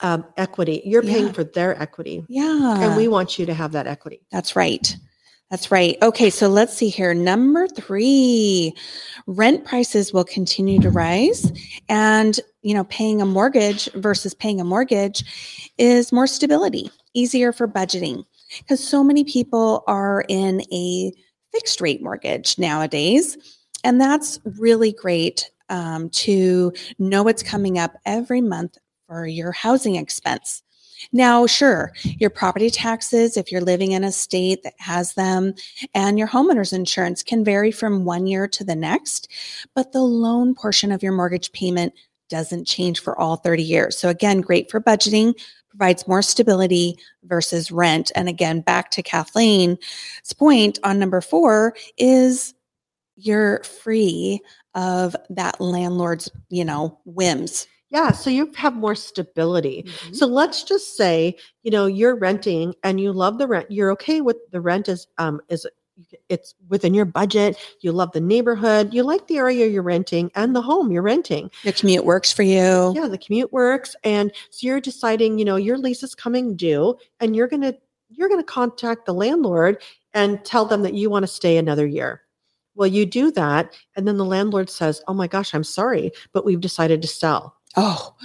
um, 0.01 0.25
equity. 0.37 0.81
You're 0.85 1.01
paying 1.03 1.27
Yeah. 1.27 1.31
for 1.33 1.43
their 1.43 1.79
equity. 1.81 2.23
Yeah. 2.27 2.79
And 2.81 2.95
we 2.95 3.07
want 3.07 3.37
you 3.37 3.45
to 3.45 3.53
have 3.53 3.71
that 3.73 3.87
equity. 3.87 4.21
That's 4.31 4.55
right. 4.55 4.95
That's 5.49 5.71
right. 5.71 5.97
Okay, 6.03 6.29
so 6.29 6.47
let's 6.47 6.73
see 6.75 6.89
here. 6.89 7.13
Number 7.15 7.67
three, 7.67 8.71
rent 9.25 9.65
prices 9.65 10.13
will 10.13 10.23
continue 10.23 10.79
to 10.79 10.91
rise. 10.91 11.51
And, 11.89 12.39
you 12.61 12.75
know, 12.75 12.83
paying 12.83 13.19
a 13.19 13.25
mortgage 13.25 13.91
versus 13.93 14.35
paying 14.35 14.61
a 14.61 14.63
mortgage 14.63 15.23
is 15.79 16.11
more 16.11 16.27
stability, 16.27 16.91
easier 17.15 17.51
for 17.51 17.67
budgeting. 17.67 18.25
Because 18.59 18.83
so 18.83 19.03
many 19.03 19.23
people 19.23 19.83
are 19.87 20.23
in 20.29 20.61
a 20.71 21.11
fixed 21.51 21.81
rate 21.81 22.03
mortgage 22.03 22.59
nowadays. 22.59 23.35
And 23.83 23.99
that's 23.99 24.39
really 24.43 24.91
great 24.91 25.49
um, 25.69 26.09
to 26.11 26.71
know 26.99 27.23
what's 27.23 27.41
coming 27.41 27.79
up 27.79 27.93
every 28.05 28.41
month 28.41 28.77
for 29.09 29.25
your 29.25 29.51
housing 29.51 29.95
expense. 29.95 30.61
Now, 31.11 31.47
sure, 31.47 31.93
your 32.03 32.29
property 32.29 32.69
taxes, 32.69 33.37
if 33.37 33.51
you're 33.51 33.61
living 33.61 33.93
in 33.93 34.03
a 34.03 34.11
state 34.11 34.63
that 34.63 34.73
has 34.79 35.13
them, 35.13 35.53
and 35.95 36.19
your 36.19 36.27
homeowner's 36.27 36.73
insurance 36.73 37.23
can 37.23 37.43
vary 37.43 37.71
from 37.71 38.05
one 38.05 38.27
year 38.27 38.47
to 38.49 38.63
the 38.63 38.75
next, 38.75 39.29
but 39.73 39.93
the 39.93 40.01
loan 40.01 40.53
portion 40.53 40.91
of 40.91 41.01
your 41.01 41.13
mortgage 41.13 41.51
payment 41.53 41.93
doesn't 42.29 42.67
change 42.67 42.99
for 42.99 43.17
all 43.19 43.37
30 43.37 43.63
years. 43.63 43.97
So, 43.97 44.09
again, 44.09 44.41
great 44.41 44.69
for 44.69 44.81
budgeting, 44.81 45.33
provides 45.69 46.07
more 46.07 46.21
stability 46.21 46.95
versus 47.23 47.71
rent. 47.71 48.11
And 48.13 48.27
again, 48.27 48.59
back 48.61 48.91
to 48.91 49.03
Kathleen's 49.03 49.79
point 50.37 50.79
on 50.83 50.99
number 50.99 51.21
four 51.21 51.75
is 51.97 52.53
you're 53.15 53.63
free 53.63 54.41
of 54.75 55.15
that 55.29 55.59
landlord's, 55.61 56.29
you 56.49 56.65
know, 56.65 56.99
whims. 57.05 57.67
Yeah. 57.89 58.11
So 58.11 58.29
you 58.29 58.51
have 58.55 58.75
more 58.75 58.95
stability. 58.95 59.85
So 60.11 60.27
let's 60.27 60.63
just 60.63 60.95
say, 60.95 61.35
you 61.63 61.71
know, 61.71 61.87
you're 61.87 62.15
renting 62.15 62.75
and 62.83 62.99
you 62.99 63.11
love 63.11 63.39
the 63.39 63.47
rent. 63.47 63.71
You're 63.71 63.91
okay 63.93 64.21
with 64.21 64.37
the 64.51 64.61
rent 64.61 64.87
is 64.87 65.07
um 65.17 65.41
is 65.49 65.65
it's 66.29 66.55
within 66.69 66.93
your 66.93 67.05
budget. 67.05 67.57
You 67.81 67.91
love 67.91 68.11
the 68.11 68.21
neighborhood. 68.21 68.93
You 68.93 69.03
like 69.03 69.27
the 69.27 69.37
area 69.37 69.67
you're 69.67 69.83
renting 69.83 70.31
and 70.35 70.55
the 70.55 70.61
home 70.61 70.91
you're 70.91 71.01
renting. 71.01 71.51
Your 71.63 71.73
commute 71.73 72.05
works 72.05 72.31
for 72.31 72.43
you. 72.43 72.93
Yeah, 72.95 73.07
the 73.07 73.17
commute 73.17 73.51
works 73.51 73.95
and 74.03 74.31
so 74.51 74.67
you're 74.67 74.79
deciding, 74.81 75.39
you 75.39 75.45
know, 75.45 75.55
your 75.55 75.77
lease 75.77 76.03
is 76.03 76.15
coming 76.15 76.55
due 76.55 76.95
and 77.19 77.35
you're 77.35 77.47
going 77.47 77.63
to 77.63 77.77
you're 78.09 78.29
going 78.29 78.41
to 78.41 78.45
contact 78.45 79.05
the 79.05 79.13
landlord 79.13 79.81
and 80.13 80.43
tell 80.43 80.65
them 80.65 80.81
that 80.83 80.95
you 80.95 81.09
want 81.09 81.23
to 81.23 81.27
stay 81.27 81.57
another 81.57 81.85
year. 81.85 82.21
Well, 82.75 82.87
you 82.87 83.05
do 83.05 83.31
that 83.31 83.77
and 83.95 84.07
then 84.07 84.17
the 84.17 84.25
landlord 84.25 84.69
says, 84.69 85.01
"Oh 85.07 85.13
my 85.13 85.27
gosh, 85.27 85.53
I'm 85.53 85.63
sorry, 85.63 86.11
but 86.33 86.45
we've 86.45 86.61
decided 86.61 87.01
to 87.01 87.07
sell." 87.07 87.58
Oh, 87.77 88.15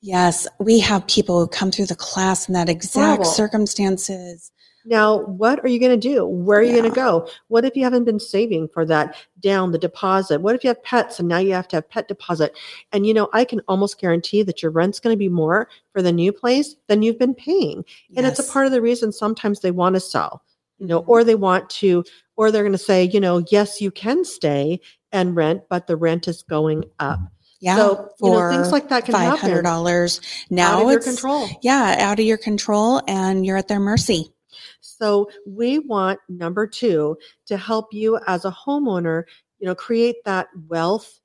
yes. 0.00 0.46
We 0.58 0.80
have 0.80 1.06
people 1.06 1.40
who 1.40 1.48
come 1.48 1.70
through 1.70 1.86
the 1.86 1.94
class 1.96 2.48
in 2.48 2.54
that 2.54 2.68
exact 2.68 3.06
Horrible. 3.06 3.24
circumstances. 3.24 4.50
Now, 4.84 5.18
what 5.26 5.60
are 5.64 5.68
you 5.68 5.78
going 5.78 5.98
to 5.98 6.08
do? 6.08 6.26
Where 6.26 6.58
are 6.58 6.62
you 6.62 6.72
going 6.72 6.90
to 6.90 6.94
go? 6.96 7.28
What 7.46 7.64
if 7.64 7.76
you 7.76 7.84
haven't 7.84 8.02
been 8.02 8.18
saving 8.18 8.66
for 8.74 8.84
that 8.86 9.14
down 9.38 9.70
the 9.70 9.78
deposit? 9.78 10.40
What 10.40 10.56
if 10.56 10.64
you 10.64 10.68
have 10.68 10.82
pets 10.82 11.20
and 11.20 11.28
now 11.28 11.38
you 11.38 11.52
have 11.52 11.68
to 11.68 11.76
have 11.76 11.88
pet 11.88 12.08
deposit? 12.08 12.56
And 12.90 13.06
you 13.06 13.14
know, 13.14 13.28
I 13.32 13.44
can 13.44 13.60
almost 13.68 14.00
guarantee 14.00 14.42
that 14.42 14.60
your 14.60 14.72
rent's 14.72 14.98
going 14.98 15.14
to 15.14 15.18
be 15.18 15.28
more 15.28 15.68
for 15.92 16.02
the 16.02 16.10
new 16.10 16.32
place 16.32 16.74
than 16.88 17.02
you've 17.02 17.18
been 17.18 17.34
paying. 17.34 17.84
And 18.16 18.26
it's 18.26 18.40
a 18.40 18.52
part 18.52 18.66
of 18.66 18.72
the 18.72 18.82
reason 18.82 19.12
sometimes 19.12 19.60
they 19.60 19.70
want 19.70 19.94
to 19.94 20.00
sell, 20.00 20.42
you 20.78 20.88
know, 20.88 21.02
Mhm. 21.02 21.08
or 21.08 21.22
they 21.22 21.36
want 21.36 21.70
to, 21.70 22.02
or 22.36 22.50
they're 22.50 22.64
going 22.64 22.72
to 22.72 22.78
say, 22.78 23.04
you 23.04 23.20
know, 23.20 23.44
yes, 23.52 23.80
you 23.80 23.92
can 23.92 24.24
stay 24.24 24.80
and 25.12 25.36
rent, 25.36 25.62
but 25.70 25.86
the 25.86 25.96
rent 25.96 26.26
is 26.26 26.42
going 26.42 26.82
up. 26.98 27.20
Yeah, 27.62 27.76
so, 27.76 28.10
you 28.20 28.30
know, 28.30 28.50
things 28.50 28.72
like 28.72 28.88
that 28.88 29.04
can 29.04 29.12
five 29.12 29.38
hundred 29.38 29.50
happen 29.54 29.64
dollars. 29.64 30.20
out 30.20 30.50
Now 30.50 30.82
of 30.82 30.90
your 30.90 30.96
it's 30.98 31.06
control. 31.06 31.48
yeah, 31.62 31.96
out 32.00 32.18
of 32.18 32.26
your 32.26 32.36
control, 32.36 33.00
and 33.06 33.46
you're 33.46 33.56
at 33.56 33.68
their 33.68 33.80
mercy. 33.80 34.32
So 34.80 35.30
we 35.46 35.78
want 35.78 36.18
number 36.28 36.66
two 36.66 37.16
to 37.46 37.56
help 37.56 37.86
you 37.92 38.18
as 38.26 38.44
a 38.44 38.50
homeowner, 38.50 39.24
you 39.60 39.66
know, 39.66 39.74
create 39.76 40.16
that 40.24 40.48
wealth 40.68 41.20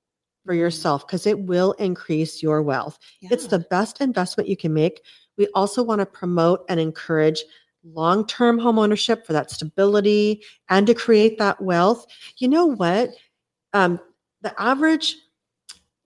for 0.46 0.54
Mhm. 0.54 0.60
yourself 0.60 1.06
because 1.08 1.26
it 1.26 1.40
will 1.40 1.74
increase 1.74 2.42
your 2.44 2.62
wealth. 2.62 3.00
It's 3.24 3.48
the 3.48 3.60
best 3.60 4.00
investment 4.00 4.48
you 4.48 4.56
can 4.56 4.74
make. 4.74 5.02
We 5.38 5.48
also 5.56 5.84
want 5.84 6.00
to 6.00 6.06
promote 6.06 6.66
and 6.70 6.80
encourage 6.80 7.44
long-term 7.84 8.60
homeownership 8.60 9.26
for 9.26 9.34
that 9.34 9.50
stability 9.52 10.44
and 10.70 10.86
to 10.88 10.94
create 10.94 11.38
that 11.40 11.60
wealth. 11.62 12.06
You 12.38 12.48
know 12.48 12.66
what? 12.68 13.10
Um, 13.74 14.00
the 14.42 14.54
average 14.62 15.16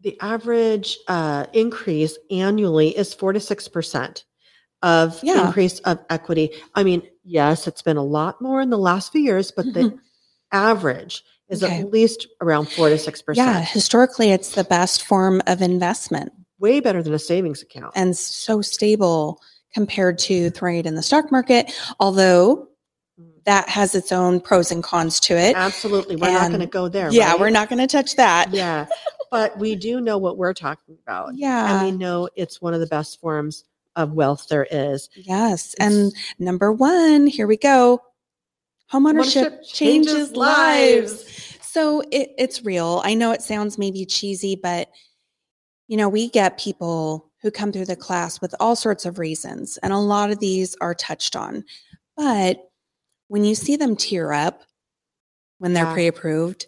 the 0.01 0.17
average 0.22 0.98
uh, 1.08 1.46
increase 1.53 2.17
annually 2.31 2.89
is 2.98 3.13
four 3.13 3.34
to 3.34 3.39
six 3.39 3.67
percent 3.67 4.25
of 4.81 5.20
Yeah. 5.24 5.46
increase 5.48 5.79
of 5.81 6.00
equity. 6.10 6.51
I 6.75 6.84
mean, 6.84 7.03
yes, 7.24 7.67
it's 7.67 7.81
been 7.84 7.98
a 7.98 8.03
lot 8.03 8.41
more 8.41 8.62
in 8.62 8.70
the 8.72 8.77
last 8.79 9.12
few 9.12 9.22
years, 9.22 9.51
but 9.51 9.65
the 9.74 9.98
average 10.51 11.24
is 11.50 11.63
Okay. 11.63 11.81
at 11.81 11.91
least 11.91 12.27
around 12.41 12.70
four 12.70 12.89
to 12.89 12.98
six 12.98 13.22
percent. 13.22 13.48
yeah, 13.48 13.62
historically, 13.62 14.31
it's 14.31 14.55
the 14.55 14.63
best 14.63 15.03
form 15.03 15.41
of 15.48 15.62
investment 15.62 16.31
Way 16.60 16.79
better 16.79 17.01
than 17.03 17.13
a 17.13 17.20
savings 17.20 17.62
account. 17.62 17.91
and 17.96 18.15
so 18.17 18.62
stable 18.62 19.39
compared 19.74 20.17
to 20.20 20.50
throwing 20.51 20.77
it 20.77 20.86
in 20.86 20.96
the 20.96 21.03
stock 21.03 21.31
market. 21.31 21.72
Although 22.00 22.67
that 23.46 23.67
has 23.70 23.96
its 23.96 24.12
own 24.12 24.39
pros 24.39 24.72
and 24.72 24.84
cons 24.84 25.20
to 25.20 25.36
it. 25.36 25.55
Absolutely, 25.55 26.15
we're 26.15 26.31
not 26.31 26.50
going 26.50 26.60
to 26.60 26.67
go 26.67 26.88
there. 26.88 27.10
Yeah, 27.12 27.31
right? 27.31 27.39
we're 27.39 27.50
not 27.50 27.70
going 27.70 27.79
to 27.79 27.88
touch 27.88 28.15
that. 28.15 28.51
Yeah, 28.53 28.86
but 29.31 29.57
we 29.57 29.75
do 29.75 30.01
know 30.01 30.17
what 30.17 30.38
we're 30.38 30.53
talking 30.53 30.97
about. 31.01 31.35
Yeah. 31.35 31.73
and 31.81 31.85
we 31.85 31.97
know 31.97 32.29
it's 32.35 32.61
one 32.61 32.73
of 32.73 32.81
the 32.81 32.88
best 32.88 33.19
forms 33.19 33.63
of 33.95 34.13
wealth 34.13 34.47
there 34.50 34.67
is. 34.69 35.09
Yes. 35.15 35.73
And 35.79 36.13
number 36.38 36.71
one, 36.71 37.25
here 37.27 37.47
we 37.47 37.57
go. 37.57 38.01
Homeownership 38.91 39.63
changes, 39.65 39.71
changes 39.71 40.35
lives. 40.35 41.11
lives. 41.13 41.57
So 41.61 42.01
it, 42.11 42.31
it's 42.38 42.63
real. 42.65 43.01
I 43.05 43.13
know 43.13 43.31
it 43.31 43.41
sounds 43.41 43.77
maybe 43.77 44.05
cheesy, 44.05 44.55
but 44.55 44.89
you 45.88 45.97
know, 45.97 46.09
we 46.09 46.29
get 46.29 46.57
people 46.59 47.31
who 47.41 47.51
come 47.51 47.71
through 47.71 47.85
the 47.85 47.95
class 47.95 48.39
with 48.39 48.53
all 48.59 48.75
sorts 48.75 49.05
of 49.05 49.17
reasons, 49.19 49.77
and 49.81 49.91
a 49.91 49.97
lot 49.97 50.31
of 50.31 50.39
these 50.39 50.75
are 50.79 50.93
touched 50.93 51.35
on. 51.35 51.63
But 52.15 52.69
when 53.29 53.43
you 53.43 53.55
see 53.55 53.75
them 53.77 53.95
tear 53.95 54.31
up 54.31 54.63
when 55.57 55.73
they're 55.73 55.85
Yeah. 55.85 55.93
pre-approved, 55.93 56.67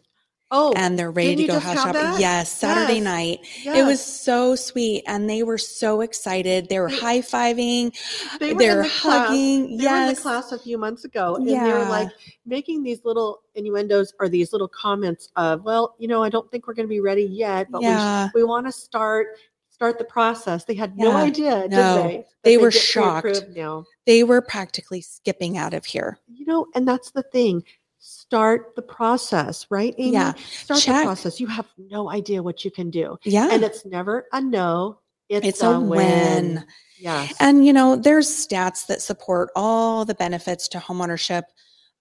Oh, 0.55 0.71
and 0.75 0.97
they're 0.99 1.09
ready 1.11 1.35
to 1.35 1.47
go 1.47 1.59
house 1.59 1.73
shopping. 1.75 1.93
that? 1.93 2.19
Yes, 2.19 2.51
Saturday 2.55 2.95
Yes. 2.99 3.03
night. 3.03 3.39
yes. 3.63 3.75
It 3.77 3.83
was 3.85 3.99
so 4.05 4.55
sweet. 4.55 5.03
And 5.07 5.27
they 5.29 5.41
were 5.41 5.57
so 5.57 6.01
excited. 6.01 6.69
They 6.69 6.79
were 6.79 6.89
high 6.89 7.21
fiving. 7.21 7.91
they 8.39 8.53
were 8.53 8.59
They're 8.59 8.77
in 8.77 8.83
the 8.83 8.89
class. 8.89 9.27
hugging. 9.27 9.77
They 9.77 9.87
were 9.87 9.95
in 9.95 10.07
the 10.13 10.21
class 10.21 10.51
a 10.51 10.59
few 10.59 10.77
months 10.77 11.05
ago, 11.05 11.35
and 11.37 11.47
they 11.47 11.55
were 11.57 11.85
like 11.85 12.09
making 12.45 12.83
these 12.83 13.03
little 13.03 13.41
innuendos 13.55 14.13
or 14.19 14.29
these 14.29 14.53
little 14.53 14.67
comments 14.67 15.29
of, 15.35 15.63
"Well, 15.63 15.95
you 15.97 16.07
know, 16.07 16.21
I 16.23 16.29
don't 16.29 16.49
think 16.51 16.67
we're 16.67 16.75
going 16.75 16.87
to 16.87 16.89
be 16.93 16.99
ready 17.01 17.23
yet, 17.25 17.71
but 17.71 17.81
yeah. 17.81 18.29
we 18.35 18.41
we 18.41 18.45
want 18.45 18.67
to 18.67 18.71
start 18.71 19.27
start 19.69 19.97
the 19.97 20.05
process." 20.05 20.65
They 20.65 20.75
had 20.75 20.95
no 20.97 21.09
Yeah. 21.11 21.17
idea, 21.17 21.67
No. 21.67 21.97
did 22.03 22.05
they? 22.11 22.17
that 22.17 22.25
They 22.43 22.57
were 22.57 22.69
shocked. 22.71 23.45
Now, 23.55 23.85
They 24.05 24.23
were 24.23 24.41
practically 24.41 25.01
skipping 25.01 25.57
out 25.57 25.73
of 25.73 25.85
here. 25.85 26.19
you 26.31 26.45
know, 26.45 26.67
and 26.75 26.87
that's 26.87 27.09
the 27.11 27.23
thing. 27.23 27.63
Start 28.05 28.75
the 28.75 28.81
process, 28.81 29.65
right, 29.69 29.95
Amy? 29.97 30.11
Yeah. 30.11 30.33
Start 30.33 30.81
Check. 30.81 30.97
the 30.97 31.03
process. 31.05 31.39
You 31.39 31.47
have 31.47 31.67
no 31.77 32.09
idea 32.09 32.43
what 32.43 32.65
you 32.65 32.69
can 32.71 32.89
do, 32.89 33.17
Yeah. 33.23 33.47
and 33.49 33.63
it's 33.63 33.85
never 33.85 34.25
a 34.33 34.41
no. 34.41 34.99
It's, 35.29 35.47
it's 35.47 35.63
a 35.63 35.79
win. 35.79 35.89
win. 36.55 36.65
Yes. 36.99 37.33
And, 37.39 37.65
you 37.65 37.71
know, 37.71 37.95
there's 37.95 38.27
stats 38.27 38.87
that 38.87 39.01
support 39.01 39.51
all 39.55 40.03
the 40.03 40.15
benefits 40.15 40.67
to 40.69 40.79
homeownership. 40.79 41.43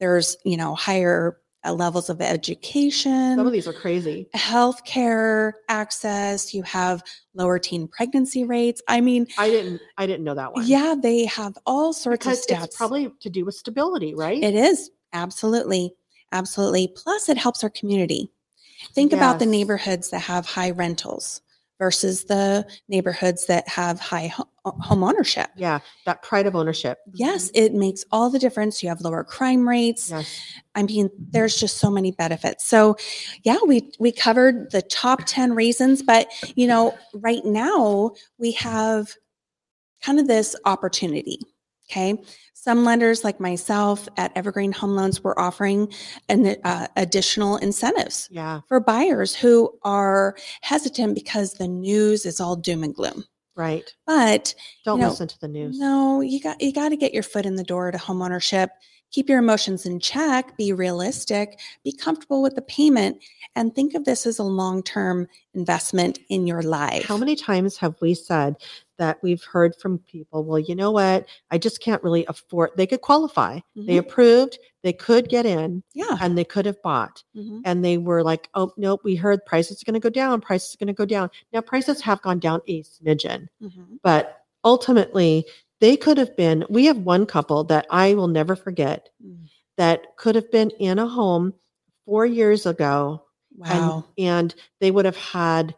There's, 0.00 0.36
you 0.44 0.56
know, 0.56 0.74
higher 0.74 1.38
uh, 1.64 1.72
levels 1.72 2.10
of 2.10 2.20
education. 2.20 3.36
Some 3.36 3.46
of 3.46 3.52
these 3.52 3.68
are 3.68 3.72
crazy. 3.72 4.26
healthcare 4.34 5.52
access, 5.68 6.52
you 6.52 6.64
have 6.64 7.04
lower 7.34 7.60
teen 7.60 7.86
pregnancy 7.86 8.42
rates. 8.44 8.82
I 8.88 9.00
mean, 9.00 9.28
I 9.38 9.48
didn't. 9.50 9.80
I 9.96 10.06
didn't 10.06 10.24
know 10.24 10.34
that 10.34 10.52
one. 10.52 10.66
yeah, 10.66 10.96
they 11.00 11.26
have 11.26 11.56
all 11.64 11.92
sorts 11.92 12.24
because 12.26 12.40
of 12.40 12.46
stats. 12.56 12.64
it's 12.64 12.76
probably 12.76 13.12
to 13.20 13.30
do 13.30 13.44
with 13.44 13.54
stability, 13.54 14.14
right? 14.16 14.42
it 14.42 14.54
is 14.56 14.90
absolutely, 15.12 15.94
absolutely. 16.32 16.88
Plus, 16.88 17.28
it 17.28 17.36
helps 17.36 17.62
our 17.62 17.70
community. 17.70 18.30
Think 18.94 19.12
about 19.12 19.38
the 19.38 19.46
neighborhoods 19.46 20.10
that 20.10 20.20
have 20.20 20.44
high 20.44 20.70
rentals 20.70 21.40
versus 21.82 22.24
the 22.24 22.64
neighborhoods 22.88 23.46
that 23.46 23.66
have 23.68 23.98
high 23.98 24.28
ho- 24.28 24.48
uh, 24.64 24.70
home 24.70 25.02
ownership. 25.02 25.50
yeah, 25.56 25.80
that 26.06 26.22
pride 26.22 26.46
of 26.46 26.54
ownership. 26.54 26.98
Yes, 27.12 27.48
mm-hmm. 27.48 27.64
it 27.64 27.74
makes 27.74 28.04
all 28.12 28.30
the 28.30 28.38
difference. 28.38 28.84
You 28.84 28.88
have 28.88 29.00
lower 29.00 29.24
crime 29.24 29.68
rates. 29.68 30.10
Yes. 30.10 30.40
I 30.76 30.84
mean, 30.84 31.10
there's 31.18 31.56
just 31.58 31.78
so 31.78 31.90
many 31.90 32.12
benefits. 32.12 32.64
So, 32.64 32.96
yeah, 33.42 33.56
we 33.66 33.90
we 33.98 34.12
covered 34.12 34.70
the 34.70 34.82
top 34.82 35.22
10 35.26 35.54
reasons, 35.54 36.02
but 36.02 36.28
you 36.54 36.68
know, 36.68 36.96
right 37.14 37.44
now 37.44 38.12
we 38.38 38.52
have 38.52 39.16
kind 40.02 40.20
of 40.20 40.28
this 40.28 40.54
opportunity. 40.64 41.40
Okay. 41.92 42.16
Some 42.54 42.84
lenders 42.84 43.22
like 43.22 43.38
myself 43.38 44.08
at 44.16 44.32
Evergreen 44.34 44.72
Home 44.72 44.94
Loans 44.96 45.22
were 45.22 45.38
offering 45.38 45.92
an 46.30 46.56
uh, 46.64 46.86
additional 46.96 47.56
incentives 47.58 48.28
Yeah. 48.30 48.60
for 48.66 48.80
buyers 48.80 49.34
who 49.34 49.70
are 49.82 50.34
hesitant 50.62 51.14
because 51.14 51.54
the 51.54 51.68
news 51.68 52.24
is 52.24 52.40
all 52.40 52.56
doom 52.56 52.82
and 52.82 52.94
gloom. 52.94 53.24
Right. 53.56 53.92
But 54.06 54.54
Don't 54.86 55.00
know, 55.00 55.10
listen 55.10 55.28
to 55.28 55.38
the 55.40 55.48
news. 55.48 55.78
no, 55.78 56.22
you 56.22 56.40
got 56.40 56.62
you 56.62 56.72
got 56.72 56.88
to 56.88 56.96
get 56.96 57.12
your 57.12 57.22
foot 57.22 57.44
in 57.44 57.56
the 57.56 57.64
door 57.64 57.90
to 57.90 57.98
homeownership. 57.98 58.68
Keep 59.10 59.28
your 59.28 59.40
emotions 59.40 59.84
in 59.84 60.00
check, 60.00 60.56
be 60.56 60.72
realistic, 60.72 61.60
be 61.84 61.92
comfortable 61.92 62.40
with 62.40 62.54
the 62.54 62.62
payment 62.62 63.22
and 63.54 63.74
think 63.74 63.92
of 63.92 64.06
this 64.06 64.24
as 64.24 64.38
a 64.38 64.42
long-term 64.42 65.28
investment 65.52 66.18
in 66.30 66.46
your 66.46 66.62
life. 66.62 67.04
How 67.04 67.18
many 67.18 67.36
times 67.36 67.76
have 67.76 67.94
we 68.00 68.14
said 68.14 68.56
that 68.98 69.18
we've 69.22 69.42
heard 69.44 69.74
from 69.76 69.98
people, 69.98 70.44
well, 70.44 70.58
you 70.58 70.74
know 70.74 70.90
what? 70.90 71.26
I 71.50 71.58
just 71.58 71.80
can't 71.80 72.02
really 72.02 72.24
afford 72.26 72.70
they 72.76 72.86
could 72.86 73.00
qualify. 73.00 73.60
They 73.74 73.94
Mhm. 73.96 73.98
approved, 74.00 74.58
they 74.82 74.92
could 74.92 75.28
get 75.28 75.46
in, 75.46 75.82
Yeah. 75.94 76.18
and 76.20 76.36
they 76.36 76.44
could 76.44 76.66
have 76.66 76.80
bought. 76.82 77.22
Mhm. 77.36 77.62
And 77.64 77.84
they 77.84 77.98
were 77.98 78.22
like, 78.22 78.48
oh 78.54 78.72
nope, 78.76 79.00
we 79.04 79.14
heard 79.16 79.44
prices 79.46 79.82
are 79.82 79.84
gonna 79.86 80.00
go 80.00 80.10
down, 80.10 80.40
prices 80.40 80.74
are 80.74 80.78
gonna 80.78 80.92
go 80.92 81.06
down. 81.06 81.30
Now 81.52 81.60
prices 81.62 82.00
have 82.02 82.22
gone 82.22 82.38
down 82.38 82.60
a 82.68 82.82
smidgen. 82.82 83.48
Mhm. 83.62 83.98
but 84.02 84.38
ultimately 84.64 85.44
they 85.80 85.96
could 85.96 86.16
have 86.18 86.36
been 86.36 86.64
we 86.70 86.84
have 86.86 86.98
one 86.98 87.26
couple 87.26 87.64
that 87.64 87.84
i 87.90 88.14
will 88.14 88.28
never 88.28 88.54
forget 88.54 89.08
Mm. 89.24 89.48
that 89.76 90.16
could 90.16 90.36
have 90.36 90.48
been 90.52 90.70
in 90.78 90.98
a 91.00 91.06
home 91.08 91.54
four 92.06 92.24
years 92.26 92.64
ago 92.66 93.22
Wow. 93.56 94.04
and, 94.16 94.26
and 94.28 94.54
they 94.80 94.90
would 94.92 95.04
have 95.04 95.16
had 95.16 95.74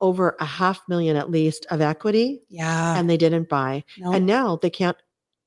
over 0.00 0.36
a 0.40 0.44
half 0.44 0.80
million 0.88 1.16
at 1.16 1.30
least 1.30 1.66
of 1.70 1.80
equity 1.80 2.40
yeah. 2.48 2.98
and 2.98 3.08
they 3.10 3.16
didn't 3.16 3.48
buy 3.48 3.82
no, 3.98 4.12
and 4.12 4.26
now 4.26 4.56
they 4.56 4.70
can't 4.70 4.96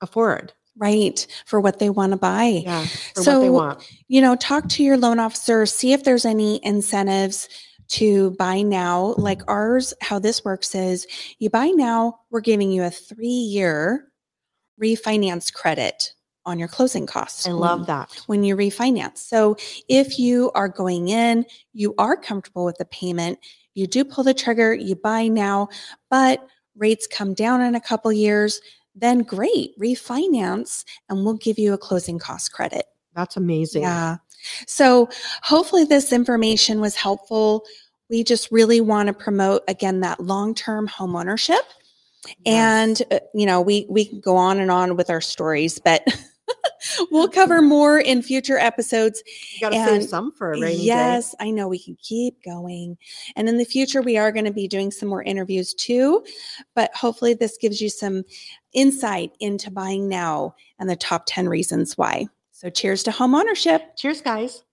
afford 0.01 0.51
right 0.77 1.27
for 1.45 1.59
what 1.61 1.79
they 1.79 1.89
want 1.89 2.11
to 2.11 2.17
buy. 2.17 2.61
yeah 2.63 2.83
for 2.85 3.21
what 3.21 3.23
So, 3.25 3.41
they 3.41 3.49
want 3.49 3.93
you 4.07 4.21
know, 4.21 4.35
talk 4.35 4.67
to 4.69 4.83
your 4.83 4.97
loan 4.97 5.19
officer, 5.19 5.65
see 5.65 5.93
if 5.93 6.03
there's 6.03 6.25
any 6.25 6.59
incentives 6.65 7.47
to 7.89 8.31
buy 8.31 8.61
now. 8.61 9.15
Like 9.17 9.41
ours, 9.49 9.93
how 10.01 10.17
this 10.19 10.43
works 10.45 10.73
is 10.75 11.07
you 11.39 11.49
buy 11.49 11.67
now, 11.67 12.19
we're 12.29 12.39
giving 12.41 12.71
you 12.71 12.83
a 12.83 12.89
three 12.89 13.27
year 13.27 14.07
refinance 14.81 15.53
credit 15.53 16.13
on 16.45 16.57
your 16.57 16.67
closing 16.67 17.05
costs. 17.05 17.45
i 17.45 17.51
when- 17.51 17.59
love 17.59 17.85
that 17.87 18.09
When 18.27 18.43
you 18.43 18.55
refinance. 18.55 19.19
So 19.19 19.55
if 19.87 20.17
you 20.17 20.51
are 20.55 20.67
going 20.69 21.09
in, 21.09 21.45
you 21.73 21.93
are 21.97 22.15
comfortable 22.17 22.65
with 22.65 22.77
the 22.77 22.85
payment, 22.85 23.39
you 23.73 23.87
do 23.87 24.03
pull 24.03 24.23
the 24.23 24.33
trigger, 24.33 24.73
you 24.73 24.95
buy 24.95 25.27
now, 25.27 25.69
but 26.09 26.45
rates 26.75 27.07
come 27.07 27.33
down 27.33 27.61
in 27.61 27.75
a 27.75 27.81
couple 27.81 28.11
years, 28.11 28.61
then 28.95 29.19
great, 29.19 29.77
refinance 29.79 30.83
and 31.09 31.23
we'll 31.23 31.35
give 31.35 31.57
you 31.57 31.73
a 31.73 31.77
closing 31.77 32.19
cost 32.19 32.51
credit. 32.51 32.85
that's 33.13 33.37
amazing 33.37 33.83
Yeah. 33.83 34.17
So 34.67 35.09
hopefully 35.43 35.83
this 35.83 36.11
information 36.11 36.81
was 36.81 36.95
helpful. 36.95 37.63
We 38.09 38.23
just 38.23 38.51
really 38.51 38.81
want 38.81 39.07
to 39.07 39.13
promote 39.13 39.63
again 39.67 39.99
that 40.01 40.19
long-term 40.19 40.87
home 40.87 41.15
ownership. 41.15 41.61
Yes. 42.25 42.35
And 42.45 43.01
uh, 43.11 43.19
you 43.33 43.45
know, 43.45 43.61
we 43.61 43.85
we 43.89 44.05
can 44.05 44.19
go 44.19 44.35
on 44.35 44.59
and 44.59 44.71
on 44.71 44.95
with 44.95 45.09
our 45.09 45.21
stories, 45.21 45.79
but 45.79 46.05
we'll 47.11 47.27
cover 47.27 47.61
more 47.61 47.99
in 47.99 48.21
future 48.21 48.57
episodes. 48.57 49.23
you 49.53 49.61
gotta 49.61 49.75
and 49.75 50.01
save 50.01 50.09
some 50.09 50.31
for 50.31 50.53
a 50.53 50.59
rainy 50.59 50.77
day 50.77 50.83
yes, 50.83 51.35
I 51.39 51.51
know 51.51 51.67
we 51.67 51.79
can 51.79 51.97
keep 52.01 52.43
going. 52.43 52.97
And 53.35 53.47
in 53.49 53.57
the 53.57 53.65
future 53.65 54.01
we 54.01 54.17
are 54.17 54.31
going 54.31 54.45
to 54.45 54.53
be 54.53 54.67
doing 54.67 54.91
some 54.91 55.09
more 55.09 55.23
interviews 55.23 55.73
too, 55.73 56.23
but 56.75 56.93
hopefully 56.95 57.33
this 57.33 57.57
gives 57.57 57.81
you 57.81 57.89
some 57.89 58.23
insight 58.73 59.31
into 59.39 59.71
buying 59.71 60.07
now 60.07 60.55
and 60.79 60.89
the 60.89 60.95
top 60.95 61.23
10 61.27 61.49
reasons 61.49 61.97
why. 61.97 62.27
So 62.51 62.69
cheers 62.69 63.03
to 63.03 63.11
home 63.11 63.35
ownership. 63.35 63.95
cheers 63.95 64.21
guys 64.21 64.63